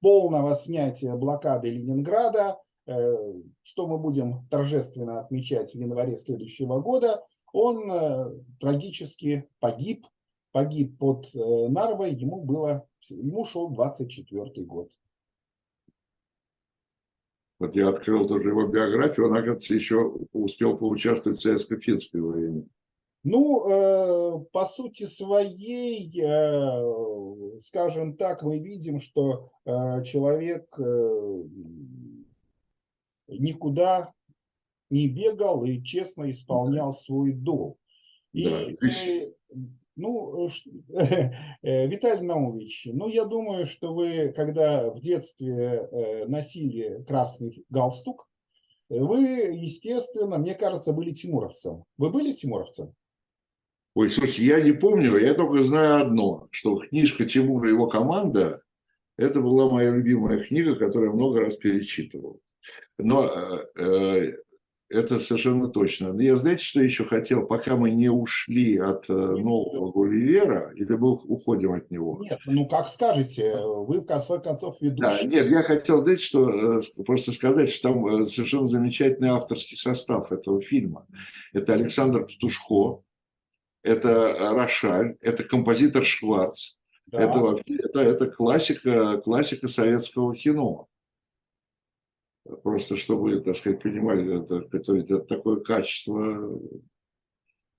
полного 0.00 0.56
снятия 0.56 1.14
блокады 1.14 1.70
Ленинграда, 1.70 2.58
э, 2.86 3.16
что 3.62 3.86
мы 3.86 3.98
будем 3.98 4.44
торжественно 4.50 5.20
отмечать 5.20 5.70
в 5.70 5.76
январе 5.76 6.16
следующего 6.16 6.80
года, 6.80 7.24
он 7.52 7.88
э, 7.92 8.40
трагически 8.58 9.48
погиб, 9.60 10.04
погиб 10.50 10.98
под 10.98 11.28
Нарвой, 11.32 12.12
ему 12.12 12.42
было, 12.42 12.88
ему 13.08 13.44
шел 13.44 13.68
24 13.68 14.64
год. 14.66 14.90
Вот 17.60 17.76
я 17.76 17.90
открыл 17.90 18.26
тоже 18.26 18.48
его 18.48 18.66
биографию, 18.66 19.26
он, 19.26 19.34
оказывается, 19.36 19.74
еще 19.74 19.98
успел 20.32 20.78
поучаствовать 20.78 21.38
в 21.38 21.42
советско-финской 21.42 22.20
войне. 22.22 22.64
Ну, 23.22 23.68
э, 23.68 24.44
по 24.50 24.64
сути 24.64 25.04
своей, 25.04 26.10
э, 26.18 27.58
скажем 27.60 28.16
так, 28.16 28.42
мы 28.42 28.58
видим, 28.58 28.98
что 28.98 29.52
э, 29.66 30.02
человек 30.04 30.74
э, 30.78 31.42
никуда 33.28 34.14
не 34.88 35.06
бегал 35.06 35.62
и 35.64 35.82
честно 35.82 36.30
исполнял 36.30 36.94
свой 36.94 37.32
долг. 37.32 37.76
И, 38.32 38.48
Да. 38.48 38.88
э, 38.88 39.32
ну, 40.00 40.48
э, 40.48 40.50
э, 41.62 41.86
Виталий 41.86 42.26
Наумович, 42.26 42.88
ну, 42.92 43.08
я 43.08 43.24
думаю, 43.24 43.66
что 43.66 43.94
вы, 43.94 44.32
когда 44.34 44.90
в 44.90 45.00
детстве 45.00 45.54
э, 45.54 46.26
носили 46.26 47.04
красный 47.06 47.64
галстук, 47.68 48.28
вы, 48.88 49.20
естественно, 49.20 50.38
мне 50.38 50.54
кажется, 50.54 50.92
были 50.92 51.12
тимуровцем. 51.12 51.84
Вы 51.96 52.10
были 52.10 52.32
тимуровцем? 52.32 52.94
Ой, 53.94 54.10
слушай, 54.10 54.44
я 54.44 54.60
не 54.60 54.72
помню, 54.72 55.16
я 55.18 55.34
только 55.34 55.62
знаю 55.62 56.02
одно, 56.06 56.48
что 56.50 56.76
книжка 56.76 57.24
Тимура 57.24 57.68
и 57.68 57.72
его 57.72 57.86
команда, 57.86 58.60
это 59.16 59.40
была 59.40 59.70
моя 59.70 59.90
любимая 59.90 60.42
книга, 60.42 60.76
которую 60.76 61.10
я 61.10 61.16
много 61.16 61.40
раз 61.40 61.56
перечитывал. 61.56 62.40
Но 62.98 63.62
это 64.90 65.20
совершенно 65.20 65.68
точно. 65.68 66.12
Но 66.12 66.20
я, 66.20 66.36
знаете, 66.36 66.64
что 66.64 66.80
еще 66.80 67.04
хотел, 67.04 67.46
пока 67.46 67.76
мы 67.76 67.92
не 67.92 68.08
ушли 68.10 68.76
от 68.76 69.08
э, 69.08 69.12
нового 69.12 69.92
Гулливера, 69.92 70.72
или 70.74 70.92
мы 70.94 71.12
уходим 71.12 71.72
от 71.74 71.90
него? 71.90 72.18
Нет, 72.22 72.40
ну 72.44 72.66
как 72.66 72.88
скажете, 72.88 73.56
вы 73.56 74.00
в 74.00 74.04
конце 74.04 74.40
концов 74.40 74.76
Да, 74.80 74.86
ведущий. 74.88 75.28
нет, 75.28 75.46
я 75.48 75.62
хотел, 75.62 76.02
знаете, 76.02 76.22
что 76.24 76.78
э, 76.80 76.82
просто 77.06 77.30
сказать, 77.32 77.70
что 77.70 77.88
там 77.92 78.06
э, 78.06 78.26
совершенно 78.26 78.66
замечательный 78.66 79.28
авторский 79.28 79.76
состав 79.76 80.32
этого 80.32 80.60
фильма. 80.60 81.06
Это 81.52 81.72
Александр 81.74 82.26
Птушко, 82.26 83.02
это 83.84 84.08
э, 84.08 84.54
Рошаль, 84.54 85.16
это 85.20 85.44
композитор 85.44 86.04
Шварц, 86.04 86.78
Да. 87.06 87.22
это 87.22 87.38
вообще 87.38 87.76
это, 87.76 88.00
это 88.00 88.26
классика, 88.26 89.18
классика 89.18 89.68
советского 89.68 90.34
кино. 90.34 90.88
Просто 92.62 92.96
чтобы, 92.96 93.40
так 93.40 93.56
сказать, 93.56 93.82
понимали, 93.82 94.42
это, 94.42 94.66
это, 94.76 94.96
это 94.96 95.18
такое 95.20 95.60
качество, 95.60 96.60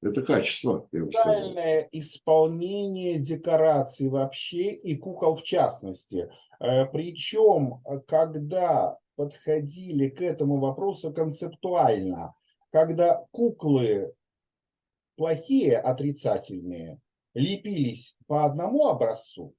это 0.01 0.21
качество, 0.23 0.87
я 0.91 1.05
бы 1.05 1.11
сказал. 1.11 1.33
Идеальное 1.33 1.89
исполнение 1.91 3.19
декораций 3.19 4.09
вообще 4.09 4.71
и 4.71 4.95
кукол 4.95 5.35
в 5.35 5.43
частности. 5.43 6.29
Э, 6.59 6.85
Причем, 6.85 7.81
когда 8.07 8.97
подходили 9.15 10.09
к 10.09 10.21
этому 10.21 10.57
вопросу 10.59 11.13
концептуально, 11.13 12.33
когда 12.71 13.25
куклы 13.31 14.13
плохие, 15.15 15.77
отрицательные, 15.77 16.99
лепились 17.33 18.17
по 18.27 18.45
одному 18.45 18.87
образцу, 18.87 19.53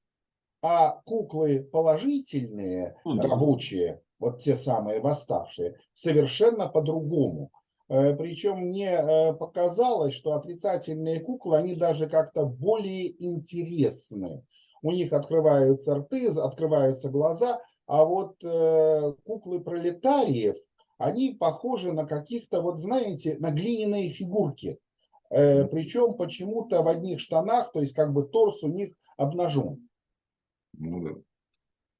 а 0.62 1.00
куклы 1.04 1.62
положительные, 1.62 2.96
Ну 3.04 3.16
да. 3.16 3.28
рабочие, 3.28 4.00
вот 4.22 4.40
те 4.40 4.54
самые 4.54 5.00
восставшие, 5.00 5.80
совершенно 5.94 6.68
по-другому. 6.68 7.50
Э, 7.88 8.14
Причем 8.14 8.68
мне 8.68 8.90
э, 8.92 9.32
показалось, 9.34 10.14
что 10.14 10.34
отрицательные 10.34 11.18
куклы, 11.18 11.58
они 11.58 11.74
даже 11.74 12.08
как-то 12.08 12.44
более 12.46 13.10
интересны. 13.22 14.44
У 14.80 14.92
них 14.92 15.12
открываются 15.12 15.96
рты, 15.96 16.28
открываются 16.28 17.08
глаза, 17.08 17.60
а 17.86 18.04
вот 18.04 18.36
э, 18.44 19.12
куклы 19.24 19.60
пролетариев, 19.60 20.56
они 20.98 21.34
похожи 21.34 21.92
на 21.92 22.06
каких-то, 22.06 22.62
вот 22.62 22.78
знаете, 22.78 23.36
на 23.40 23.50
глиняные 23.50 24.08
фигурки. 24.10 24.78
Причем 25.30 26.14
почему-то 26.14 26.82
в 26.82 26.88
одних 26.88 27.18
штанах, 27.18 27.72
то 27.72 27.80
есть 27.80 27.94
как 27.94 28.12
бы 28.12 28.22
торс 28.22 28.62
у 28.62 28.68
них 28.68 28.92
обнажен. 29.16 29.88
Ну 30.74 31.00
да. 31.02 31.10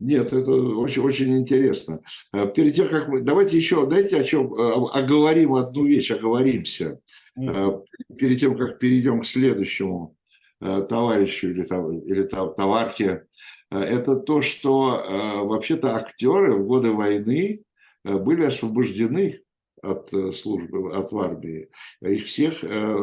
Нет, 0.03 0.33
это 0.33 0.51
очень, 0.51 1.03
очень 1.03 1.39
интересно. 1.39 2.01
Э, 2.33 2.49
Перед 2.53 2.75
тем, 2.75 2.89
как 2.89 3.09
мы... 3.09 3.21
Давайте 3.21 3.57
еще, 3.57 3.87
знаете, 3.87 4.17
о 4.17 4.25
чем? 4.25 4.53
Э, 4.55 4.73
Оговорим 4.93 5.55
одну 5.55 5.87
вещь, 5.87 6.11
оговоримся. 6.11 6.99
Э, 7.39 7.79
Перед 8.19 8.41
тем, 8.41 8.59
как 8.59 8.79
перейдем 8.81 9.21
к 9.21 9.27
следующему 9.27 10.17
товарищу 10.61 11.51
или, 11.51 11.63
или 12.07 12.23
тов- 12.23 12.55
товарке, 12.55 13.25
это 13.69 14.15
то, 14.15 14.43
что 14.43 15.43
вообще-то 15.45 15.97
актеры 15.97 16.55
в 16.55 16.67
годы 16.67 16.93
войны 16.93 17.63
были 18.05 18.45
освобождены 18.45 19.41
от 19.83 20.11
службы, 20.37 20.95
от 20.95 21.11
в 21.11 21.19
армии. 21.19 21.69
Их 22.01 22.27
всех 22.27 22.61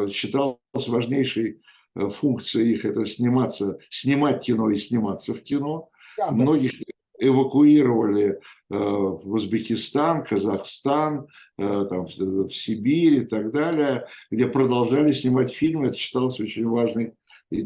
считалось 0.10 0.88
важнейшей 0.88 1.60
функцией 1.96 2.76
их 2.76 2.86
это 2.86 3.06
сниматься, 3.06 3.78
снимать 3.90 4.42
кино 4.42 4.70
и 4.70 4.78
сниматься 4.78 5.34
в 5.34 5.42
кино. 5.42 5.90
Да. 6.18 6.32
Многих 6.32 6.74
эвакуировали 7.20 8.30
э, 8.30 8.38
в 8.70 9.32
Узбекистан, 9.32 10.24
Казахстан, 10.24 11.28
э, 11.58 11.86
там, 11.90 12.06
в 12.06 12.50
Сибирь 12.50 13.24
и 13.24 13.26
так 13.26 13.52
далее, 13.52 14.06
где 14.32 14.48
продолжали 14.48 15.12
снимать 15.12 15.52
фильмы. 15.52 15.88
Это 15.88 15.98
считалось 15.98 16.40
очень 16.40 16.66
важной 16.66 17.14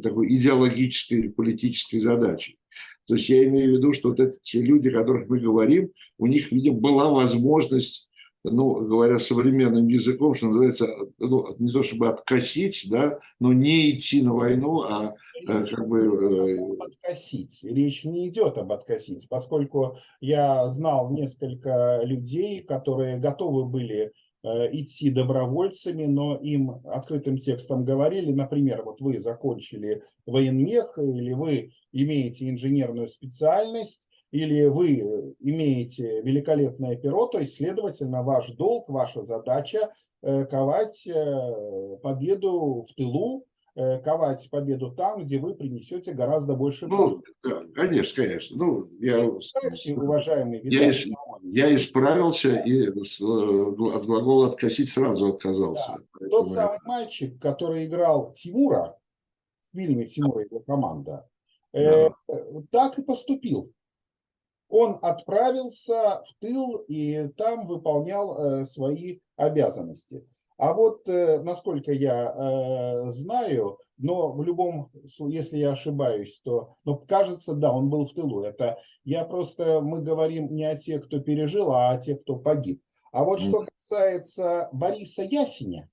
такой 0.02 0.34
идеологической 0.36 1.30
политической 1.30 2.00
задачей. 2.00 2.58
То 3.08 3.16
есть 3.16 3.28
я 3.30 3.44
имею 3.46 3.74
в 3.74 3.78
виду, 3.78 3.94
что 3.94 4.10
вот 4.14 4.42
те 4.42 4.62
люди, 4.62 4.88
о 4.90 5.00
которых 5.00 5.28
мы 5.28 5.40
говорим, 5.40 5.92
у 6.18 6.28
них, 6.28 6.52
видимо, 6.52 6.80
была 6.80 7.10
возможность, 7.10 8.10
ну, 8.44 8.86
говоря 8.86 9.20
современным 9.20 9.88
языком, 9.88 10.36
что 10.36 10.48
называется, 10.48 10.88
ну, 11.18 11.56
не 11.60 11.72
то 11.72 11.84
чтобы 11.84 12.10
откосить, 12.10 12.88
да, 12.90 13.20
но 13.40 13.54
не 13.54 13.92
идти 13.92 14.22
на 14.22 14.34
войну, 14.34 14.82
а 14.82 15.16
э, 15.48 15.66
как 15.66 15.88
бы 15.88 16.00
э, 16.00 16.84
откосить. 16.84 17.64
Речь 17.64 18.04
не 18.04 18.28
идет 18.28 18.58
об 18.58 18.72
откосить, 18.74 19.28
поскольку 19.30 19.98
я 20.20 20.70
знал 20.70 21.12
несколько 21.12 22.02
людей, 22.04 22.62
которые 22.62 23.18
готовы 23.18 23.66
были 23.66 24.12
э, 24.44 24.70
идти 24.74 25.10
добровольцами, 25.10 26.06
но 26.06 26.36
им 26.36 26.82
открытым 26.86 27.38
текстом 27.38 27.86
говорили, 27.86 28.32
например, 28.34 28.84
вот 28.84 29.00
вы 29.00 29.20
закончили 29.20 30.04
военмех, 30.26 30.98
или 30.98 31.32
вы 31.32 31.72
имеете 31.94 32.50
инженерную 32.50 33.08
специальность, 33.08 34.10
или 34.34 34.66
вы 34.66 35.36
имеете 35.40 36.22
великолепное 36.22 36.96
перо, 36.96 37.28
то 37.28 37.38
есть, 37.40 37.54
следовательно, 37.58 38.24
ваш 38.24 38.52
долг, 38.54 38.90
ваша 38.90 39.22
задача 39.22 39.92
э, 40.24 40.46
ковать 40.46 41.06
э, 41.06 41.98
победу 42.02 42.84
в 42.90 42.94
тылу, 42.96 43.46
э, 43.76 44.00
ковать 44.00 44.50
победу 44.50 44.90
там, 44.92 45.22
где 45.24 45.38
вы 45.38 45.54
принесете 45.54 46.14
гораздо 46.14 46.56
больше 46.56 46.88
Ну, 46.88 46.98
пользы. 47.10 47.24
да, 47.44 47.62
конечно, 47.76 48.24
конечно. 48.24 48.58
Ну, 48.58 48.90
я, 49.00 49.30
Кстати, 49.40 49.94
уважаемый 49.94 50.62
я, 50.64 50.92
я 51.44 51.76
исправился 51.76 52.56
и 52.56 52.88
от 52.88 54.06
глагола 54.08 54.48
«откосить» 54.48 54.90
сразу 54.90 55.28
отказался. 55.34 55.94
тот 55.94 56.08
Поэтому 56.20 56.48
я- 56.48 56.54
самый 56.56 56.80
мальчик, 56.86 57.40
который 57.40 57.86
играл 57.86 58.34
Тимура 58.34 58.98
в 59.72 59.78
фильме 59.78 60.06
«Тимур 60.06 60.40
и 60.40 60.46
его 60.46 60.60
команда», 60.62 61.28
э, 61.72 62.10
так 62.72 62.98
и 62.98 63.04
поступил. 63.04 63.72
Он 64.70 64.98
отправился 65.02 66.24
в 66.28 66.40
тыл 66.40 66.78
и 66.88 67.28
там 67.38 67.66
выполнял 67.68 68.38
э, 68.62 68.66
свои 68.66 69.20
обязанности. 69.36 70.26
А 70.58 70.74
вот, 70.74 71.08
э, 71.08 71.42
насколько 71.42 71.92
я 71.92 72.32
э, 72.32 73.12
знаю, 73.12 73.78
но 73.98 74.32
в 74.32 74.44
любом, 74.44 74.92
су- 75.08 75.28
если 75.28 75.58
я 75.58 75.72
ошибаюсь, 75.72 76.40
то, 76.44 76.76
но 76.84 76.98
кажется, 76.98 77.54
да, 77.54 77.72
он 77.72 77.90
был 77.90 78.06
в 78.06 78.14
тылу. 78.14 78.44
Это 78.44 78.80
я 79.04 79.26
просто, 79.26 79.82
мы 79.82 80.02
говорим 80.02 80.54
не 80.54 80.64
о 80.64 80.78
тех, 80.78 81.06
кто 81.06 81.20
пережил, 81.20 81.72
а 81.72 81.92
о 81.92 81.98
тех, 81.98 82.22
кто 82.22 82.36
погиб. 82.38 82.82
А 83.12 83.24
вот 83.24 83.40
что 83.40 83.66
касается 83.76 84.70
Бориса 84.72 85.24
Ясеня, 85.24 85.90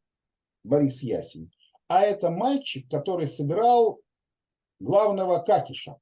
Борис 0.64 1.02
Ясень, 1.02 1.50
а 1.88 2.02
это 2.02 2.30
мальчик, 2.30 2.88
который 2.90 3.26
сыграл 3.26 4.00
главного 4.78 5.38
Какиша. 5.38 5.96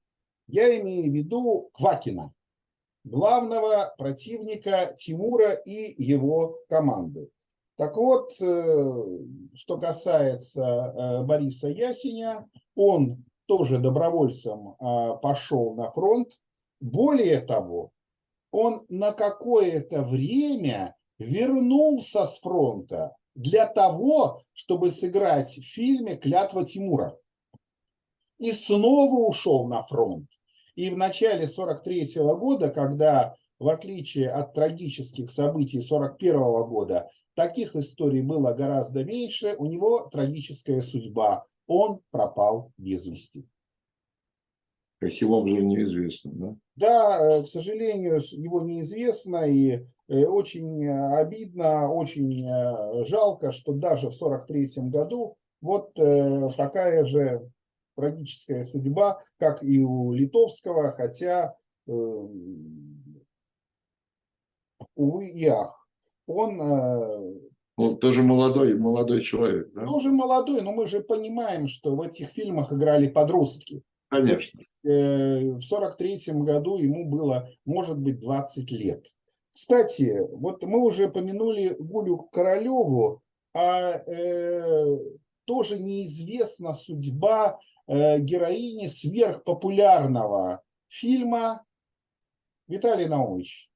Я 0.47 0.79
имею 0.81 1.11
в 1.11 1.15
виду 1.15 1.71
Квакина, 1.73 2.33
главного 3.09 3.95
противника 3.99 4.95
Тимура 4.97 5.53
и 5.53 6.03
его 6.03 6.59
команды. 6.69 7.31
Так 7.77 7.97
вот, 7.97 8.33
э, 8.41 9.19
что 9.55 9.79
касается 9.79 10.63
э, 10.63 11.23
Бориса 11.23 11.69
Ясеня, 11.69 12.49
он 12.75 13.25
тоже 13.47 13.79
добровольцем 13.79 14.71
э, 14.71 15.19
пошел 15.23 15.75
на 15.75 15.89
фронт. 15.91 16.29
Более 16.81 17.41
того, 17.41 17.93
он 18.51 18.85
на 18.89 19.13
какое-то 19.13 20.03
время 20.03 20.97
вернулся 21.19 22.25
с 22.25 22.41
фронта 22.41 23.15
для 23.35 23.67
того, 23.67 24.43
чтобы 24.53 24.91
сыграть 24.91 25.57
в 25.57 25.63
фильме 25.63 26.17
«Клятва 26.17 26.67
Тимура». 26.67 27.17
И 28.39 28.53
снова 28.53 29.29
ушел 29.29 29.69
на 29.69 29.85
фронт. 29.85 30.29
И 30.79 30.91
в 30.91 30.97
начале 30.97 31.49
43 31.49 32.13
года, 32.37 32.71
когда 32.71 33.35
в 33.59 33.69
отличие 33.69 34.31
от 34.31 34.55
трагических 34.55 35.29
событий 35.29 35.79
1941 35.79 36.39
года, 36.69 37.11
таких 37.35 37.75
историй 37.75 38.23
было 38.23 38.53
гораздо 38.53 39.03
меньше, 39.03 39.57
у 39.59 39.67
него 39.67 40.09
трагическая 40.13 40.81
судьба. 40.81 41.47
Он 41.67 41.99
пропал 42.13 42.71
без 42.79 43.07
вести. 43.07 43.49
Каким 45.01 45.33
образом 45.33 45.67
неизвестно, 45.67 46.31
да? 46.35 46.57
Да, 46.77 47.39
э, 47.39 47.43
к 47.43 47.49
сожалению, 47.49 48.21
его 48.31 48.61
неизвестно, 48.61 49.51
и 49.51 49.85
э, 50.07 50.25
очень 50.27 50.89
обидно, 50.89 51.93
очень 51.93 52.47
э, 52.49 53.05
жалко, 53.05 53.51
что 53.51 53.73
даже 53.73 54.13
в 54.13 54.23
1943 54.23 54.91
году 54.91 55.37
вот 55.61 55.93
такая 56.57 57.05
же 57.05 57.51
трагическая 57.99 58.65
судьба, 58.65 59.19
как 59.39 59.63
и 59.63 59.83
у 59.83 60.13
Литовского, 60.13 60.93
хотя, 60.93 61.57
увы 64.95 65.29
и 65.29 65.47
ах. 65.47 65.75
Он 66.27 66.61
ну, 67.79 67.97
тоже 67.97 68.23
молодой, 68.23 68.75
молодой 68.77 69.21
человек, 69.23 69.73
да? 69.73 69.85
Тоже 69.85 70.11
молодой, 70.11 70.63
но 70.63 70.73
мы 70.73 70.87
же 70.87 71.01
понимаем, 71.01 71.69
что 71.69 71.95
в 71.95 72.03
этих 72.03 72.31
фильмах 72.31 72.73
играли 72.73 73.07
подростки. 73.07 73.83
Конечно. 74.09 74.61
Э, 74.85 75.53
в 75.53 75.63
сорок 75.63 75.97
третьем 75.97 76.45
году 76.45 76.77
ему 76.77 77.09
было, 77.09 77.49
может 77.65 77.97
быть, 77.97 78.19
20 78.19 78.71
лет. 78.73 79.07
Кстати, 79.53 80.19
вот 80.33 80.63
мы 80.65 80.83
уже 80.83 81.09
помянули 81.09 81.77
Гулю 81.79 82.29
Королеву, 82.33 83.23
а 83.55 83.93
э, 83.93 84.99
тоже 85.45 85.79
неизвестна 85.79 86.75
судьба 86.75 87.59
э, 87.61 87.78
героини 87.89 88.87
сверхпопулярного 88.87 90.63
фильма 90.89 91.65
Виталий 92.67 93.07
Наумович. 93.07 93.71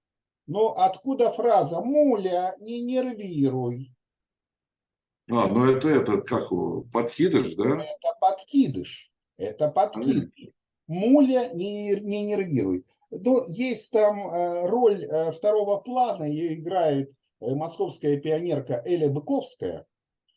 Но 0.46 0.74
откуда 0.76 1.30
фраза 1.30 1.80
«Муля, 1.80 2.56
не 2.60 2.82
нервируй»? 2.82 3.94
А, 5.30 5.46
ну 5.48 5.70
это 5.70 5.88
этот, 5.88 6.26
как 6.26 6.50
подкидыш, 6.92 7.54
да? 7.54 7.76
Это 7.76 8.16
подкидыш. 8.20 9.10
Это 9.38 9.70
подкидыш. 9.70 10.52
Муля 10.86 11.50
не, 11.54 11.94
не 12.00 12.22
нервируй. 12.22 12.84
Но 13.10 13.44
есть 13.48 13.90
там 13.90 14.18
э, 14.18 14.66
роль 14.68 15.04
э, 15.04 15.32
второго 15.32 15.78
плана, 15.78 16.24
ее 16.24 16.54
играет 16.54 17.12
э, 17.40 17.54
московская 17.54 18.18
пионерка 18.18 18.82
Эля 18.84 19.08
Быковская. 19.08 19.86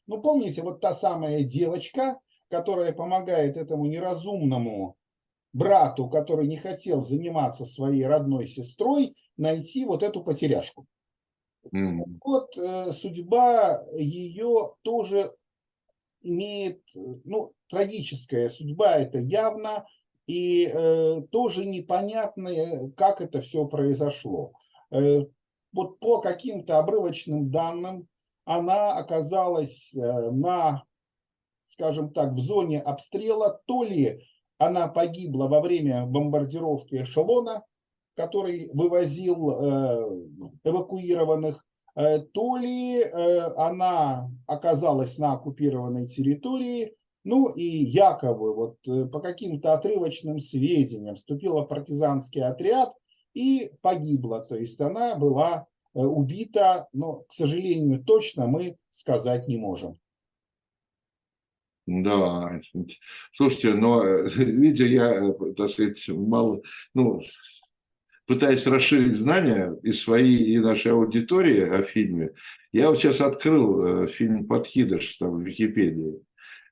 Ну, 0.07 0.21
помните, 0.21 0.61
вот 0.61 0.82
та 0.82 0.93
самая 0.93 1.43
девочка, 1.43 2.19
которая 2.55 2.93
помогает 2.93 3.57
этому 3.57 3.85
неразумному 3.85 4.95
брату, 5.51 6.07
который 6.09 6.47
не 6.47 6.55
хотел 6.55 7.03
заниматься 7.03 7.65
своей 7.65 8.05
родной 8.05 8.47
сестрой, 8.47 9.13
найти 9.35 9.83
вот 9.85 10.03
эту 10.03 10.23
потеряшку. 10.23 10.85
Mm. 11.73 12.03
Вот 12.23 12.57
э, 12.57 12.93
судьба 12.93 13.83
ее 13.93 14.73
тоже 14.83 15.33
имеет, 16.21 16.81
ну, 17.25 17.51
трагическая 17.69 18.47
судьба, 18.47 18.95
это 18.99 19.19
явно, 19.19 19.85
и 20.25 20.71
э, 20.73 21.21
тоже 21.31 21.65
непонятно, 21.65 22.47
э, 22.47 22.89
как 22.91 23.19
это 23.19 23.41
все 23.41 23.65
произошло. 23.65 24.53
Э, 24.91 25.25
вот 25.73 25.99
по 25.99 26.21
каким-то 26.21 26.79
обрывочным 26.79 27.51
данным 27.51 28.07
она 28.45 28.93
оказалась 28.93 29.93
э, 29.93 29.99
на, 30.31 30.83
скажем 31.76 32.09
так, 32.09 32.32
в 32.32 32.39
зоне 32.39 32.80
обстрела, 32.80 33.59
то 33.65 33.84
ли 33.84 34.21
она 34.57 34.88
погибла 34.88 35.47
во 35.47 35.59
время 35.59 36.05
бомбардировки 36.05 37.03
эшелона, 37.03 37.63
который 38.15 38.69
вывозил 38.73 39.49
э, 39.49 40.28
эвакуированных, 40.63 41.65
э, 41.97 42.19
то 42.19 42.55
ли 42.55 43.01
э, 43.01 43.39
она 43.57 44.32
оказалась 44.47 45.17
на 45.17 45.34
оккупированной 45.34 46.07
территории, 46.07 46.95
ну 47.26 47.49
и 47.49 47.65
якобы 47.65 48.53
вот 48.53 48.78
по 49.11 49.19
каким-то 49.19 49.73
отрывочным 49.73 50.39
сведениям 50.39 51.15
вступила 51.15 51.63
в 51.63 51.67
партизанский 51.67 52.41
отряд 52.41 52.93
и 53.34 53.71
погибла. 53.82 54.45
То 54.45 54.55
есть 54.55 54.80
она 54.80 55.15
была 55.15 55.65
убита, 55.93 56.88
но, 56.93 57.23
к 57.28 57.34
сожалению, 57.34 58.03
точно 58.03 58.47
мы 58.47 58.78
сказать 58.91 59.47
не 59.47 59.57
можем. 59.57 59.97
Да, 61.88 62.59
слушайте, 63.31 63.75
но 63.75 64.03
э, 64.03 64.29
видите, 64.36 64.88
я, 64.88 65.33
так 65.55 65.69
сказать, 65.69 66.03
мало, 66.09 66.61
ну, 66.93 67.21
пытаясь 68.25 68.65
расширить 68.65 69.15
знания 69.15 69.75
и 69.83 69.91
свои, 69.91 70.36
и 70.36 70.57
нашей 70.57 70.93
аудитории 70.93 71.61
о 71.61 71.83
фильме, 71.83 72.31
я 72.71 72.89
вот 72.89 72.97
сейчас 72.97 73.21
открыл 73.21 74.07
фильм 74.07 74.47
«Подкидыш» 74.47 75.17
там 75.17 75.38
в 75.38 75.41
Википедии. 75.41 76.21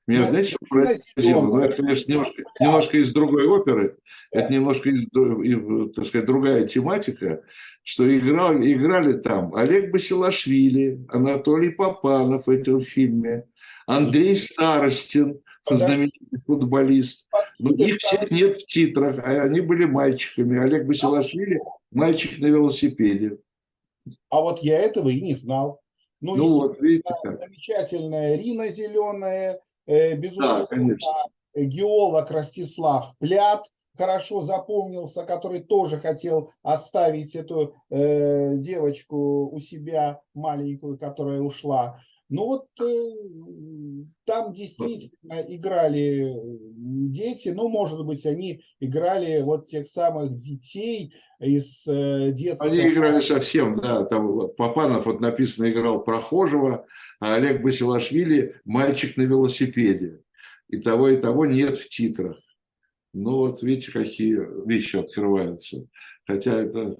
Меня, 0.06 0.20
ну, 0.20 0.26
знаете, 0.26 0.50
что 0.50 0.58
поразило? 0.68 1.42
Ну, 1.42 1.58
это, 1.60 1.82
конечно, 1.82 2.12
немножко, 2.12 2.42
немножко 2.60 2.98
из 2.98 3.14
другой 3.14 3.46
оперы, 3.46 3.96
это 4.32 4.52
немножко, 4.52 4.90
из, 4.90 5.94
так 5.94 6.04
сказать, 6.04 6.26
другая 6.26 6.66
тематика, 6.66 7.42
что 7.82 8.18
играл, 8.18 8.54
играли 8.56 9.14
там 9.14 9.54
Олег 9.54 9.92
Басилашвили, 9.92 11.06
Анатолий 11.08 11.70
Попанов 11.70 12.46
в 12.46 12.50
этом 12.50 12.82
фильме, 12.82 13.44
Андрей 13.86 14.36
Старостин, 14.36 15.40
знаменитый 15.68 16.40
футболист. 16.46 17.28
Но 17.58 17.70
их 17.70 17.98
всех 17.98 18.30
нет 18.30 18.60
в 18.60 18.66
титрах, 18.66 19.18
а 19.18 19.42
они 19.42 19.60
были 19.60 19.84
мальчиками. 19.84 20.58
Олег 20.58 20.86
Басилашвили– 20.86 21.60
мальчик 21.90 22.38
на 22.40 22.46
велосипеде. 22.46 23.38
А 24.28 24.40
вот 24.40 24.60
я 24.60 24.78
этого 24.78 25.08
и 25.08 25.20
не 25.20 25.34
знал. 25.34 25.80
Ну, 26.20 26.36
ну 26.36 26.46
вот, 26.48 26.80
видите 26.80 27.08
как. 27.22 27.36
Замечательная 27.36 28.36
Рина 28.36 28.68
Зеленая, 28.70 29.60
Э, 29.86 30.14
безусловно, 30.14 30.96
да, 30.96 31.62
геолог 31.62 32.30
Ростислав 32.30 33.16
Плят 33.18 33.66
хорошо 33.96 34.40
запомнился, 34.40 35.24
который 35.24 35.60
тоже 35.60 35.98
хотел 35.98 36.50
оставить 36.62 37.36
эту 37.36 37.74
э, 37.90 38.56
девочку 38.56 39.48
у 39.52 39.58
себя 39.60 40.20
маленькую, 40.34 40.98
которая 40.98 41.40
ушла. 41.40 41.98
Ну 42.30 42.46
вот 42.46 42.66
э, 42.80 44.04
там 44.24 44.52
действительно 44.52 45.42
играли 45.48 46.34
дети, 46.74 47.50
ну, 47.50 47.68
может 47.68 48.04
быть, 48.04 48.24
они 48.24 48.62
играли 48.80 49.42
вот 49.42 49.66
тех 49.66 49.86
самых 49.86 50.36
детей 50.36 51.14
из 51.38 51.86
э, 51.86 52.32
детства. 52.32 52.66
Они 52.66 52.88
играли 52.88 53.20
совсем, 53.20 53.74
да, 53.74 54.04
там 54.04 54.48
Папанов, 54.56 55.06
вот 55.06 55.20
написано, 55.20 55.70
играл 55.70 56.02
прохожего, 56.02 56.86
а 57.20 57.34
Олег 57.34 57.62
Басилашвили– 57.62 58.56
мальчик 58.64 59.16
на 59.16 59.22
велосипеде. 59.22 60.20
И 60.68 60.78
того, 60.78 61.10
и 61.10 61.18
того 61.18 61.44
нет 61.44 61.76
в 61.76 61.88
титрах. 61.88 62.38
Ну 63.12 63.36
вот 63.36 63.62
видите, 63.62 63.92
какие 63.92 64.38
вещи 64.66 64.96
открываются. 64.96 65.86
Хотя 66.26 66.60
это 66.60 66.96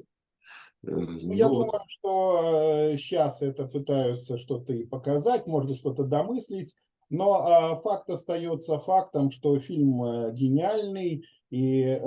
я 0.87 1.49
ну, 1.49 1.55
думаю, 1.55 1.81
что 1.87 2.95
сейчас 2.97 3.43
э, 3.43 3.47
это 3.47 3.67
пытаются 3.67 4.39
что-то 4.39 4.73
и 4.73 4.85
показать, 4.85 5.47
можно 5.47 5.75
что-то 5.75 6.05
домыслить, 6.05 6.75
но 7.11 7.35
а, 7.35 7.77
факт 7.77 8.09
остается 8.11 8.79
фактом, 8.79 9.31
что 9.31 9.59
фильм 9.59 10.03
э, 10.03 10.33
гениальный, 10.33 11.25
и 11.51 12.01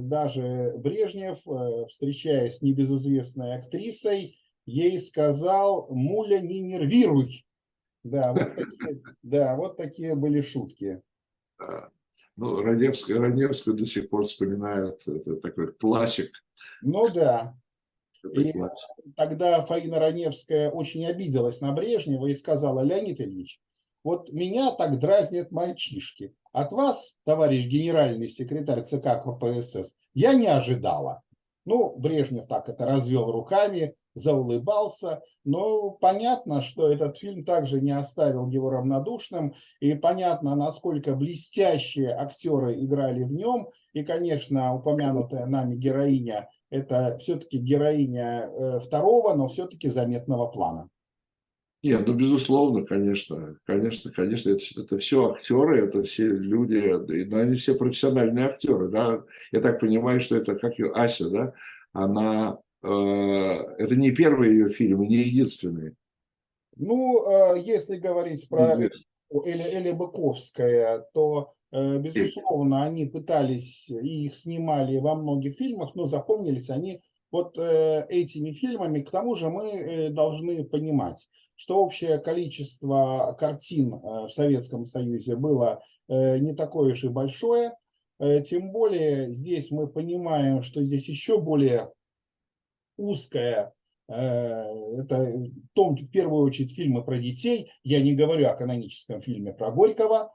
даже 0.00 0.72
Брежнев, 0.78 1.40
встречаясь 1.90 2.56
с 2.56 2.62
небезызвестной 2.62 3.56
актрисой, 3.56 4.38
ей 4.64 4.98
сказал 4.98 5.88
«Муля, 5.90 6.40
не 6.40 6.60
нервируй». 6.60 7.44
Да, 8.02 8.32
вот 8.32 8.54
такие, 8.54 9.02
да, 9.22 9.56
вот 9.56 9.76
такие 9.76 10.14
были 10.14 10.40
шутки. 10.40 11.02
Ну, 12.36 12.62
Раневскую, 12.62 13.20
Раневскую 13.20 13.76
до 13.76 13.86
сих 13.86 14.08
пор 14.08 14.24
вспоминают, 14.24 15.06
это 15.06 15.36
такой 15.36 15.72
классик. 15.72 16.30
Ну 16.82 17.08
да, 17.08 17.56
и 18.32 18.54
тогда 19.16 19.62
Фаина 19.62 19.98
Раневская 19.98 20.70
очень 20.70 21.04
обиделась 21.06 21.60
на 21.60 21.72
Брежнева 21.72 22.26
и 22.26 22.34
сказала, 22.34 22.80
Леонид 22.80 23.20
Ильич, 23.20 23.60
вот 24.02 24.30
меня 24.30 24.70
так 24.72 24.98
дразнят 24.98 25.50
мальчишки. 25.50 26.34
От 26.52 26.72
вас, 26.72 27.16
товарищ 27.24 27.66
генеральный 27.66 28.28
секретарь 28.28 28.84
ЦК 28.84 29.22
КПСС, 29.24 29.94
я 30.12 30.34
не 30.34 30.46
ожидала. 30.46 31.22
Ну, 31.64 31.96
Брежнев 31.96 32.46
так 32.46 32.68
это 32.68 32.84
развел 32.84 33.32
руками, 33.32 33.96
заулыбался. 34.14 35.22
Но 35.44 35.90
понятно, 35.90 36.60
что 36.60 36.92
этот 36.92 37.18
фильм 37.18 37.44
также 37.44 37.80
не 37.80 37.90
оставил 37.90 38.48
его 38.48 38.70
равнодушным. 38.70 39.54
И 39.80 39.94
понятно, 39.94 40.54
насколько 40.54 41.14
блестящие 41.14 42.10
актеры 42.10 42.84
играли 42.84 43.24
в 43.24 43.32
нем. 43.32 43.68
И, 43.92 44.04
конечно, 44.04 44.74
упомянутая 44.74 45.46
нами 45.46 45.74
героиня 45.76 46.48
это 46.74 47.18
все-таки 47.18 47.58
героиня 47.58 48.50
э, 48.50 48.80
второго, 48.80 49.34
но 49.34 49.46
все-таки 49.46 49.88
заметного 49.88 50.46
плана. 50.46 50.88
Нет, 51.82 52.06
ну, 52.06 52.14
безусловно, 52.14 52.84
конечно, 52.84 53.56
конечно, 53.64 54.10
конечно, 54.10 54.50
это, 54.50 54.62
это 54.80 54.98
все 54.98 55.32
актеры, 55.32 55.86
это 55.86 56.02
все 56.02 56.26
люди, 56.26 57.26
но 57.28 57.38
они 57.38 57.56
все 57.56 57.74
профессиональные 57.74 58.46
актеры, 58.46 58.88
да, 58.88 59.22
я 59.52 59.60
так 59.60 59.80
понимаю, 59.80 60.18
что 60.20 60.36
это, 60.36 60.56
как 60.56 60.78
и 60.78 60.84
Ася, 60.84 61.28
да, 61.28 61.52
она 61.92 62.58
это 62.82 63.96
не 63.96 64.10
первый 64.10 64.50
ее 64.50 64.68
фильм 64.68 65.02
и 65.02 65.08
не 65.08 65.16
единственный. 65.16 65.94
Ну, 66.76 67.54
если 67.56 67.96
говорить 67.96 68.46
про 68.48 68.76
Эли, 68.76 68.90
Эли 69.62 69.92
Быковская, 69.92 71.06
то, 71.14 71.54
безусловно, 71.74 72.84
они 72.84 73.06
пытались 73.06 73.88
и 73.90 74.26
их 74.26 74.34
снимали 74.34 74.98
во 74.98 75.14
многих 75.14 75.56
фильмах, 75.56 75.94
но 75.94 76.06
запомнились 76.06 76.70
они 76.70 77.02
вот 77.32 77.58
этими 77.58 78.52
фильмами. 78.52 79.02
К 79.02 79.10
тому 79.10 79.34
же 79.34 79.50
мы 79.50 80.10
должны 80.10 80.64
понимать, 80.64 81.28
что 81.56 81.84
общее 81.84 82.18
количество 82.18 83.36
картин 83.38 83.90
в 83.90 84.28
Советском 84.28 84.84
Союзе 84.84 85.34
было 85.34 85.82
не 86.08 86.54
такое 86.54 86.92
уж 86.92 87.02
и 87.02 87.08
большое, 87.08 87.72
Э, 88.18 88.40
тем 88.42 88.70
более 88.70 89.32
здесь 89.32 89.70
мы 89.70 89.86
понимаем, 89.86 90.62
что 90.62 90.82
здесь 90.82 91.08
еще 91.08 91.40
более 91.40 91.92
узкая, 92.96 93.74
э, 94.08 94.14
это 94.14 95.16
в, 95.16 95.74
том, 95.74 95.96
в 95.96 96.10
первую 96.10 96.44
очередь 96.44 96.74
фильмы 96.74 97.04
про 97.04 97.18
детей, 97.18 97.70
я 97.82 98.00
не 98.00 98.14
говорю 98.14 98.48
о 98.48 98.54
каноническом 98.54 99.20
фильме 99.20 99.52
про 99.52 99.70
Горького, 99.70 100.22
э, 100.22 100.28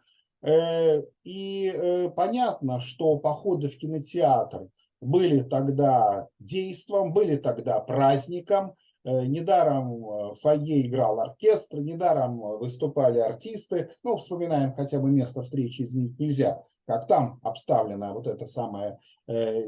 и 0.44 2.10
понятно, 2.16 2.80
что 2.80 3.18
походы 3.18 3.70
в 3.70 3.78
кинотеатр 3.78 4.70
были 5.02 5.44
тогда 5.44 6.28
действом, 6.40 7.14
были 7.14 7.36
тогда 7.36 7.80
праздником, 7.80 8.74
Недаром 9.06 10.02
в 10.02 10.36
фойе 10.42 10.86
играл 10.86 11.22
оркестр, 11.22 11.80
недаром 11.80 12.38
выступали 12.60 13.18
артисты. 13.18 13.90
Ну, 14.04 14.18
вспоминаем 14.18 14.74
хотя 14.74 15.00
бы 15.00 15.10
место 15.10 15.42
встречи 15.42 15.82
изменить 15.82 16.20
нельзя 16.20 16.62
как 16.90 17.06
там 17.06 17.40
обставлена 17.44 18.14
вот 18.16 18.26
это 18.26 18.48
самое 18.48 19.00
э, 19.28 19.62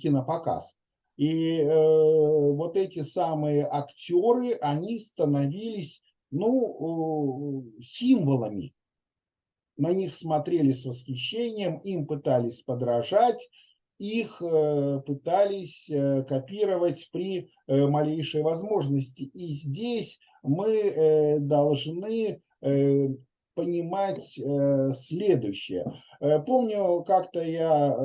кинопоказ. 0.00 0.78
И 1.16 1.58
э, 1.58 1.66
вот 1.68 2.76
эти 2.76 3.02
самые 3.02 3.66
актеры, 3.68 4.52
они 4.60 5.00
становились, 5.00 6.00
ну, 6.30 7.72
э, 7.80 7.82
символами. 7.82 8.72
На 9.76 9.92
них 9.92 10.14
смотрели 10.14 10.72
с 10.72 10.84
восхищением, 10.84 11.78
им 11.78 12.06
пытались 12.06 12.62
подражать, 12.62 13.48
их 13.98 14.42
э, 14.42 15.00
пытались 15.06 15.88
э, 15.88 16.24
копировать 16.24 17.08
при 17.12 17.50
э, 17.66 17.86
малейшей 17.86 18.42
возможности. 18.42 19.22
И 19.22 19.52
здесь 19.52 20.18
мы 20.42 21.38
должны 21.40 22.42
понимать 23.54 24.22
следующее. 24.22 25.90
Помню, 26.46 27.02
как-то 27.04 27.42
я 27.42 27.96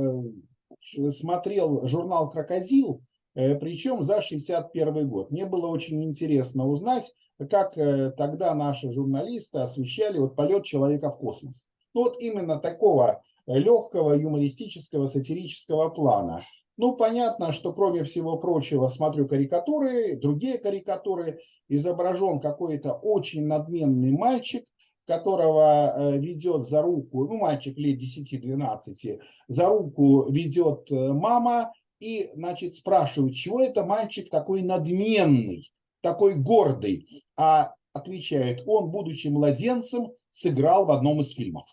смотрел 1.12 1.86
журнал 1.86 2.30
«Крокозил», 2.30 3.02
причем 3.34 4.04
за 4.04 4.22
61 4.22 5.08
год. 5.08 5.32
Мне 5.32 5.46
было 5.46 5.68
очень 5.68 6.04
интересно 6.04 6.68
узнать, 6.68 7.12
как 7.50 7.74
тогда 7.74 8.54
наши 8.54 8.92
журналисты 8.92 9.60
освещали 9.60 10.18
вот 10.18 10.36
полет 10.36 10.66
человека 10.66 11.12
в 11.12 11.18
космос. 11.18 11.68
Ну 11.94 12.04
вот 12.04 12.22
именно 12.22 12.60
такого 12.60 13.22
легкого 13.46 14.14
юмористического 14.14 15.08
сатирического 15.08 15.90
плана. 15.90 16.40
Ну, 16.80 16.96
понятно, 16.96 17.52
что 17.52 17.74
кроме 17.74 18.06
всего 18.06 18.38
прочего, 18.38 18.88
смотрю 18.88 19.28
карикатуры, 19.28 20.16
другие 20.16 20.58
карикатуры, 20.58 21.40
изображен 21.68 22.40
какой-то 22.40 22.94
очень 22.94 23.46
надменный 23.46 24.12
мальчик, 24.12 24.64
которого 25.06 25.92
э, 25.94 26.18
ведет 26.20 26.70
за 26.70 26.82
руку, 26.82 27.26
ну, 27.26 27.36
мальчик 27.38 27.78
лет 27.78 28.00
10-12, 28.00 29.20
за 29.50 29.68
руку 29.68 30.32
ведет 30.32 30.90
э, 30.90 31.12
мама, 31.12 31.74
и, 32.00 32.32
значит, 32.34 32.76
спрашивают, 32.76 33.36
чего 33.36 33.62
это 33.62 33.84
мальчик 33.86 34.30
такой 34.30 34.62
надменный, 34.62 35.72
такой 36.02 36.36
гордый? 36.36 37.24
А 37.36 37.74
отвечает, 37.94 38.64
он, 38.66 38.90
будучи 38.92 39.28
младенцем, 39.28 40.12
сыграл 40.32 40.86
в 40.86 40.92
одном 40.92 41.22
из 41.22 41.34
фильмов. 41.34 41.66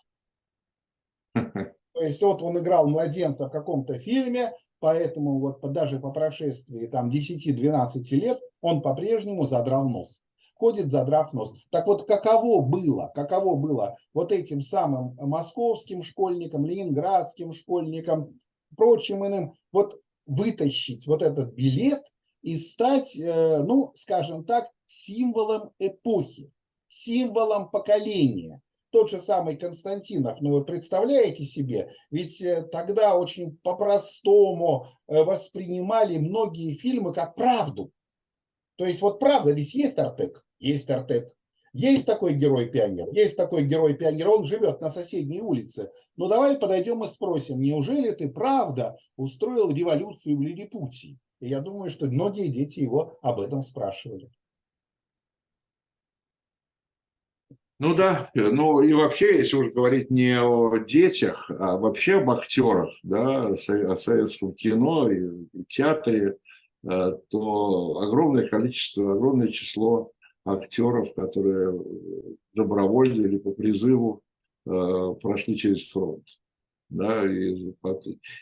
То 1.33 2.01
есть 2.01 2.21
вот 2.21 2.41
он 2.41 2.59
играл 2.59 2.87
младенца 2.87 3.47
в 3.47 3.51
каком-то 3.51 3.99
фильме, 3.99 4.51
поэтому 4.79 5.39
вот 5.39 5.61
даже 5.71 5.99
по 5.99 6.11
прошествии 6.11 6.85
там 6.87 7.09
10-12 7.09 8.03
лет 8.11 8.39
он 8.61 8.81
по-прежнему 8.81 9.47
задрал 9.47 9.89
нос 9.89 10.21
ходит 10.59 10.91
задрав 10.91 11.33
нос. 11.33 11.53
Так 11.69 11.87
вот, 11.87 12.07
каково 12.07 12.61
было, 12.61 13.11
каково 13.13 13.55
было 13.55 13.97
вот 14.13 14.31
этим 14.31 14.61
самым 14.61 15.15
московским 15.19 16.03
школьникам, 16.03 16.65
ленинградским 16.65 17.53
школьникам, 17.53 18.39
прочим 18.75 19.25
иным, 19.25 19.53
вот 19.71 19.99
вытащить 20.27 21.07
вот 21.07 21.23
этот 21.23 21.53
билет 21.53 22.03
и 22.41 22.55
стать, 22.57 23.17
э, 23.17 23.63
ну, 23.63 23.93
скажем 23.95 24.45
так, 24.45 24.69
символом 24.85 25.71
эпохи, 25.79 26.51
символом 26.87 27.69
поколения. 27.71 28.61
Тот 28.89 29.09
же 29.09 29.19
самый 29.19 29.57
Константинов, 29.57 30.39
ну 30.39 30.51
вы 30.51 30.63
представляете 30.63 31.43
себе, 31.43 31.91
ведь 32.09 32.41
э, 32.41 32.63
тогда 32.71 33.15
очень 33.17 33.57
по-простому 33.57 34.87
э, 35.07 35.23
воспринимали 35.23 36.17
многие 36.17 36.75
фильмы 36.75 37.13
как 37.13 37.35
правду. 37.35 37.91
То 38.77 38.85
есть 38.85 39.01
вот 39.01 39.19
правда, 39.19 39.51
ведь 39.51 39.73
есть 39.73 39.97
Артек, 39.97 40.45
есть 40.59 40.89
Артек. 40.89 41.33
Есть 41.77 42.07
такой 42.07 42.33
герой-пионер, 42.33 43.07
есть 43.11 43.37
такой 43.37 43.63
герой-пионер, 43.63 44.29
он 44.29 44.43
живет 44.43 44.81
на 44.81 44.89
соседней 44.89 45.41
улице. 45.41 45.91
Ну 46.15 46.27
давай 46.27 46.57
подойдем 46.57 47.03
и 47.03 47.07
спросим, 47.07 47.61
неужели 47.61 48.09
ты 48.11 48.29
правда 48.29 48.97
устроил 49.15 49.69
революцию 49.69 50.37
в 50.37 50.41
Лилипутии? 50.41 51.19
И 51.39 51.49
я 51.49 51.59
думаю, 51.59 51.91
что 51.91 52.07
многие 52.07 52.47
дети 52.47 52.79
его 52.79 53.19
об 53.21 53.39
этом 53.39 53.61
спрашивали. 53.61 54.31
Ну 57.79 57.93
да, 57.93 58.31
ну 58.33 58.81
и 58.81 58.91
вообще, 58.93 59.37
если 59.37 59.57
уже 59.57 59.69
говорить 59.69 60.09
не 60.09 60.41
о 60.41 60.79
детях, 60.79 61.51
а 61.59 61.77
вообще 61.77 62.15
об 62.15 62.31
актерах, 62.31 62.89
да, 63.03 63.49
о 63.49 63.95
советском 63.95 64.55
кино 64.55 65.11
и 65.11 65.47
театре, 65.69 66.37
э, 66.89 67.11
то 67.29 67.99
огромное 67.99 68.47
количество, 68.47 69.13
огромное 69.13 69.49
число 69.49 70.11
актеров, 70.47 71.13
которые 71.13 71.79
добровольно 72.53 73.21
или 73.25 73.37
по 73.37 73.51
призыву 73.51 74.21
э, 74.65 74.69
прошли 75.21 75.55
через 75.55 75.89
фронт. 75.89 76.25
Да, 76.89 77.29
и, 77.29 77.73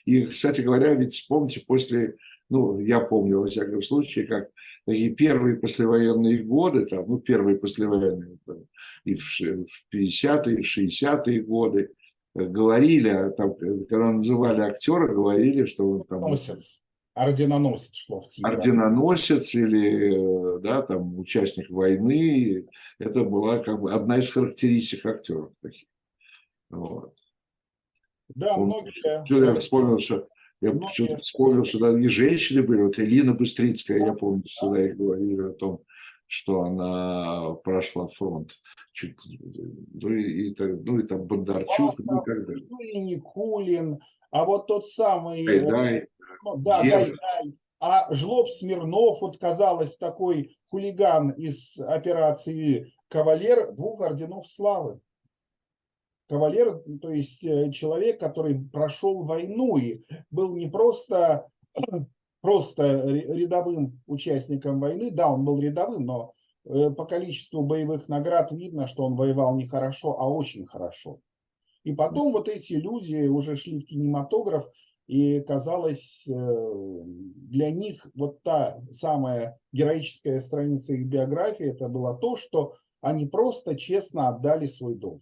и, 0.06 0.26
кстати 0.28 0.62
говоря, 0.62 0.94
ведь 0.94 1.16
вспомните, 1.16 1.64
после, 1.66 2.16
ну, 2.50 2.80
я 2.80 3.00
помню, 3.00 3.40
во 3.40 3.48
всяком 3.48 3.82
случае, 3.82 4.28
как 4.28 4.52
такие 4.86 5.10
первые 5.16 5.58
послевоенные 5.58 6.44
годы, 6.44 6.86
там, 6.86 7.06
ну, 7.08 7.20
первые 7.20 7.58
послевоенные, 7.58 8.38
там, 8.46 8.58
и 9.04 9.16
в, 9.16 9.40
в 9.40 9.94
50-е, 9.94 10.62
60-е 10.62 11.42
годы, 11.42 11.90
э, 12.36 12.46
говорили, 12.46 13.34
там, 13.36 13.56
когда 13.56 14.12
называли 14.12 14.62
актера, 14.62 15.12
говорили, 15.12 15.66
что 15.66 15.90
он 15.90 16.04
там... 16.04 16.22
Носец 16.22 16.85
орденоносец 17.16 17.94
шло 17.96 18.20
в 18.20 18.30
тигра. 18.30 18.52
Орденоносец 18.52 19.56
или 19.56 20.62
да, 20.62 20.82
там, 20.82 21.18
участник 21.18 21.70
войны. 21.70 22.68
Это 23.00 23.24
была 23.24 23.60
как 23.60 23.82
бы 23.82 23.92
одна 23.92 24.20
из 24.20 24.30
характеристик 24.30 25.06
актеров 25.06 25.52
таких. 25.62 25.88
Вот. 26.70 27.16
Да, 28.30 28.56
Он, 28.56 28.68
многие. 28.68 28.94
Я 29.30 29.56
вспомнил, 29.56 30.00
что 30.00 30.28
я 30.62 30.72
почему-то 30.72 31.18
вспомнил, 31.18 31.66
что 31.66 31.80
да, 31.80 32.00
и 32.00 32.08
женщины 32.08 32.64
были. 32.64 32.84
Вот 32.84 33.00
Элина 33.00 33.34
Быстрицкая, 33.34 34.00
я 34.00 34.14
помню, 34.14 34.44
всегда 34.44 34.86
их 34.86 34.98
говорили 34.98 35.42
о 35.42 35.54
том, 35.54 35.82
что 36.28 36.62
она 36.64 37.54
прошла 37.64 38.08
фронт. 38.08 38.52
Чуть, 38.92 39.18
ну, 39.94 40.10
и, 40.10 40.56
ну, 40.58 41.00
и 41.00 41.04
там 41.04 41.24
Бондарчук, 41.26 41.96
ну, 42.00 42.22
и 42.22 42.26
так 42.26 42.48
далее. 42.48 42.66
Никулин, 43.02 44.00
а 44.36 44.44
вот 44.44 44.68
тот 44.68 44.86
самый... 44.86 45.46
Гайдай. 45.46 46.10
Ну, 46.44 46.58
да, 46.58 46.82
Гайдай. 46.82 47.54
А 47.80 48.14
Жлоб 48.14 48.50
Смирнов, 48.50 49.22
вот 49.22 49.38
казалось, 49.38 49.96
такой 49.96 50.58
хулиган 50.70 51.30
из 51.30 51.80
операции 51.80 52.92
«Кавалер» 53.08 53.72
двух 53.72 54.02
орденов 54.02 54.46
славы. 54.46 55.00
Кавалер, 56.28 56.84
то 57.02 57.12
есть 57.12 57.46
э, 57.46 57.72
человек, 57.72 58.20
который 58.20 58.60
прошел 58.60 59.24
войну 59.24 59.78
и 59.78 60.02
был 60.32 60.54
не 60.58 60.68
просто, 60.68 61.48
просто 62.42 63.08
рядовым 63.08 64.02
участником 64.06 64.82
войны, 64.82 65.12
да, 65.12 65.32
он 65.32 65.46
был 65.46 65.62
рядовым, 65.62 66.06
но 66.06 66.34
э, 66.66 66.90
по 66.90 67.06
количеству 67.06 67.62
боевых 67.62 68.10
наград 68.10 68.52
видно, 68.52 68.86
что 68.88 69.06
он 69.06 69.16
воевал 69.16 69.56
не 69.56 69.66
хорошо, 69.66 70.20
а 70.20 70.28
очень 70.28 70.66
хорошо. 70.66 71.22
И 71.86 71.94
потом 71.94 72.34
вот 72.34 72.50
эти 72.50 72.74
люди 72.74 73.28
уже 73.28 73.56
шли 73.56 73.80
в 73.80 73.86
кинематограф, 73.86 74.66
и 75.06 75.40
казалось, 75.42 76.26
э, 76.28 77.02
для 77.06 77.70
них 77.70 78.08
вот 78.16 78.42
та 78.42 78.82
самая 78.92 79.60
героическая 79.72 80.40
страница 80.40 80.96
их 80.96 81.06
биографии, 81.06 81.68
это 81.68 81.88
было 81.88 82.18
то, 82.18 82.36
что 82.36 82.74
они 83.02 83.28
просто 83.28 83.76
честно 83.76 84.30
отдали 84.30 84.66
свой 84.66 84.96
долг. 84.96 85.22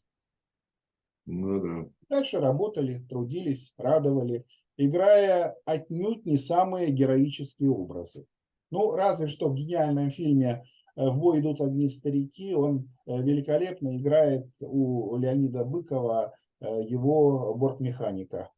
Ну 1.25 1.61
да. 1.61 1.89
Дальше 2.07 2.39
работали, 2.39 3.05
трудились, 3.09 3.73
радовали, 3.77 4.45
играя 4.77 5.57
отнюдь 5.65 6.25
не 6.25 6.37
самые 6.37 6.91
героические 6.91 7.71
образы. 7.71 8.25
Ну, 8.71 8.91
разве 8.91 9.27
что 9.27 9.49
в 9.49 9.55
гениальном 9.55 10.11
фильме 10.11 10.63
э, 10.95 11.09
«В 11.09 11.17
бой 11.17 11.41
идут 11.41 11.59
одни 11.59 11.89
старики» 11.89 12.55
он 12.55 12.89
э, 13.05 13.21
великолепно 13.21 13.97
играет 13.97 14.47
у 14.61 15.17
Леонида 15.17 15.65
Быкова 15.65 16.33
его 16.67 17.53
бортмеханика. 17.55 18.51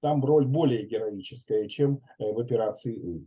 Там 0.00 0.24
роль 0.24 0.46
более 0.46 0.86
героическая, 0.86 1.66
чем 1.68 2.00
в 2.18 2.38
операции 2.38 2.98
«У». 3.00 3.26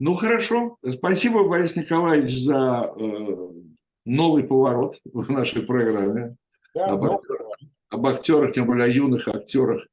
Ну, 0.00 0.16
хорошо. 0.16 0.76
Спасибо, 0.84 1.48
Борис 1.48 1.76
Николаевич, 1.76 2.42
за 2.42 2.92
новый 4.04 4.42
поворот 4.42 5.00
в 5.04 5.30
нашей 5.30 5.62
программе. 5.62 6.36
Да, 6.74 6.86
об, 6.86 7.04
актерах, 7.04 7.58
об 7.90 8.06
актерах, 8.06 8.52
тем 8.52 8.66
более 8.66 8.86
о 8.86 8.88
юных 8.88 9.28
актерах 9.28 9.86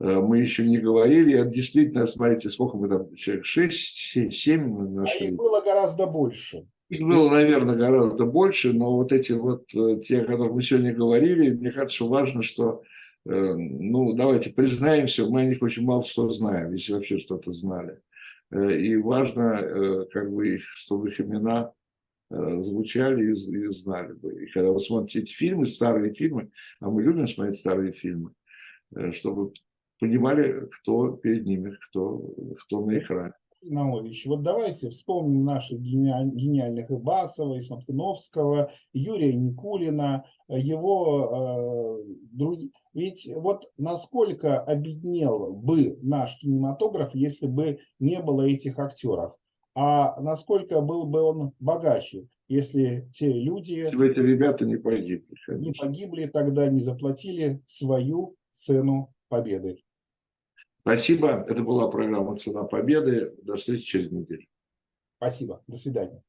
Э, 0.00 0.20
мы 0.20 0.38
еще 0.38 0.66
не 0.66 0.78
говорили. 0.78 1.38
Это 1.38 1.50
действительно, 1.50 2.06
смотрите, 2.06 2.48
сколько 2.48 2.76
мы 2.76 2.88
там, 2.88 3.14
человек, 3.14 3.44
6, 3.44 4.32
7 4.32 4.94
нашли. 4.94 5.26
А 5.26 5.30
их 5.30 5.36
было 5.36 5.60
гораздо 5.60 6.06
больше. 6.06 6.66
Их 6.90 7.06
было, 7.06 7.30
наверное, 7.30 7.76
гораздо 7.76 8.26
больше, 8.26 8.72
но 8.72 8.96
вот 8.96 9.12
эти 9.12 9.30
вот, 9.30 9.72
э, 9.74 10.00
те, 10.04 10.22
о 10.22 10.24
которых 10.24 10.54
мы 10.54 10.62
сегодня 10.62 10.92
говорили, 10.92 11.50
мне 11.50 11.70
кажется, 11.70 12.04
важно, 12.04 12.42
что, 12.42 12.82
э, 13.26 13.30
ну, 13.30 14.12
давайте 14.14 14.50
признаемся, 14.50 15.24
мы 15.26 15.42
о 15.42 15.44
них 15.44 15.62
очень 15.62 15.84
мало 15.84 16.04
что 16.04 16.28
знаем, 16.30 16.72
если 16.72 16.92
вообще 16.92 17.20
что-то 17.20 17.52
знали. 17.52 18.00
И 18.52 18.96
важно, 18.96 20.06
как 20.10 20.32
бы, 20.32 20.56
их, 20.56 20.64
чтобы 20.74 21.10
их 21.10 21.20
имена 21.20 21.72
звучали 22.28 23.26
и, 23.26 23.30
и 23.30 23.68
знали 23.68 24.12
бы. 24.14 24.44
И 24.44 24.50
когда 24.50 24.72
вы 24.72 24.80
смотрите 24.80 25.20
эти 25.20 25.32
фильмы, 25.32 25.66
старые 25.66 26.12
фильмы, 26.12 26.50
а 26.80 26.90
мы 26.90 27.04
любим 27.04 27.28
смотреть 27.28 27.60
старые 27.60 27.92
фильмы, 27.92 28.32
чтобы 29.12 29.52
понимали, 30.00 30.68
кто 30.72 31.12
перед 31.12 31.46
ними, 31.46 31.78
кто, 31.88 32.34
кто 32.58 32.84
на 32.84 32.98
экране. 32.98 33.34
Наумович, 33.62 34.26
вот 34.26 34.42
давайте 34.42 34.90
вспомним 34.90 35.44
наших 35.44 35.80
гениальных 35.80 36.90
Ибасова, 36.90 37.56
и 37.56 37.60
Смоктуновского, 37.60 38.70
Юрия 38.92 39.34
Никулина, 39.34 40.24
его 40.48 42.00
э, 42.00 42.14
друг... 42.32 42.58
Ведь 42.94 43.30
вот 43.34 43.70
насколько 43.76 44.60
обеднел 44.60 45.52
бы 45.52 45.98
наш 46.02 46.38
кинематограф, 46.38 47.14
если 47.14 47.46
бы 47.46 47.78
не 47.98 48.20
было 48.20 48.42
этих 48.42 48.78
актеров, 48.78 49.34
а 49.74 50.20
насколько 50.20 50.80
был 50.80 51.06
бы 51.06 51.20
он 51.20 51.52
богаче, 51.60 52.26
если 52.48 53.08
те 53.12 53.32
люди... 53.32 53.74
Если 53.74 53.96
бы 53.96 54.08
эти 54.08 54.18
ребята 54.18 54.64
не 54.64 54.76
погибли. 54.76 55.24
Конечно. 55.46 55.64
Не 55.64 55.72
погибли 55.72 56.26
тогда, 56.26 56.68
не 56.68 56.80
заплатили 56.80 57.62
свою 57.66 58.34
цену 58.50 59.14
победы. 59.28 59.82
Спасибо. 60.80 61.44
Это 61.48 61.62
была 61.62 61.88
программа 61.88 62.36
«Цена 62.36 62.64
победы». 62.64 63.34
До 63.42 63.56
встречи 63.56 63.84
через 63.84 64.10
неделю. 64.10 64.46
Спасибо. 65.18 65.62
До 65.66 65.76
свидания. 65.76 66.22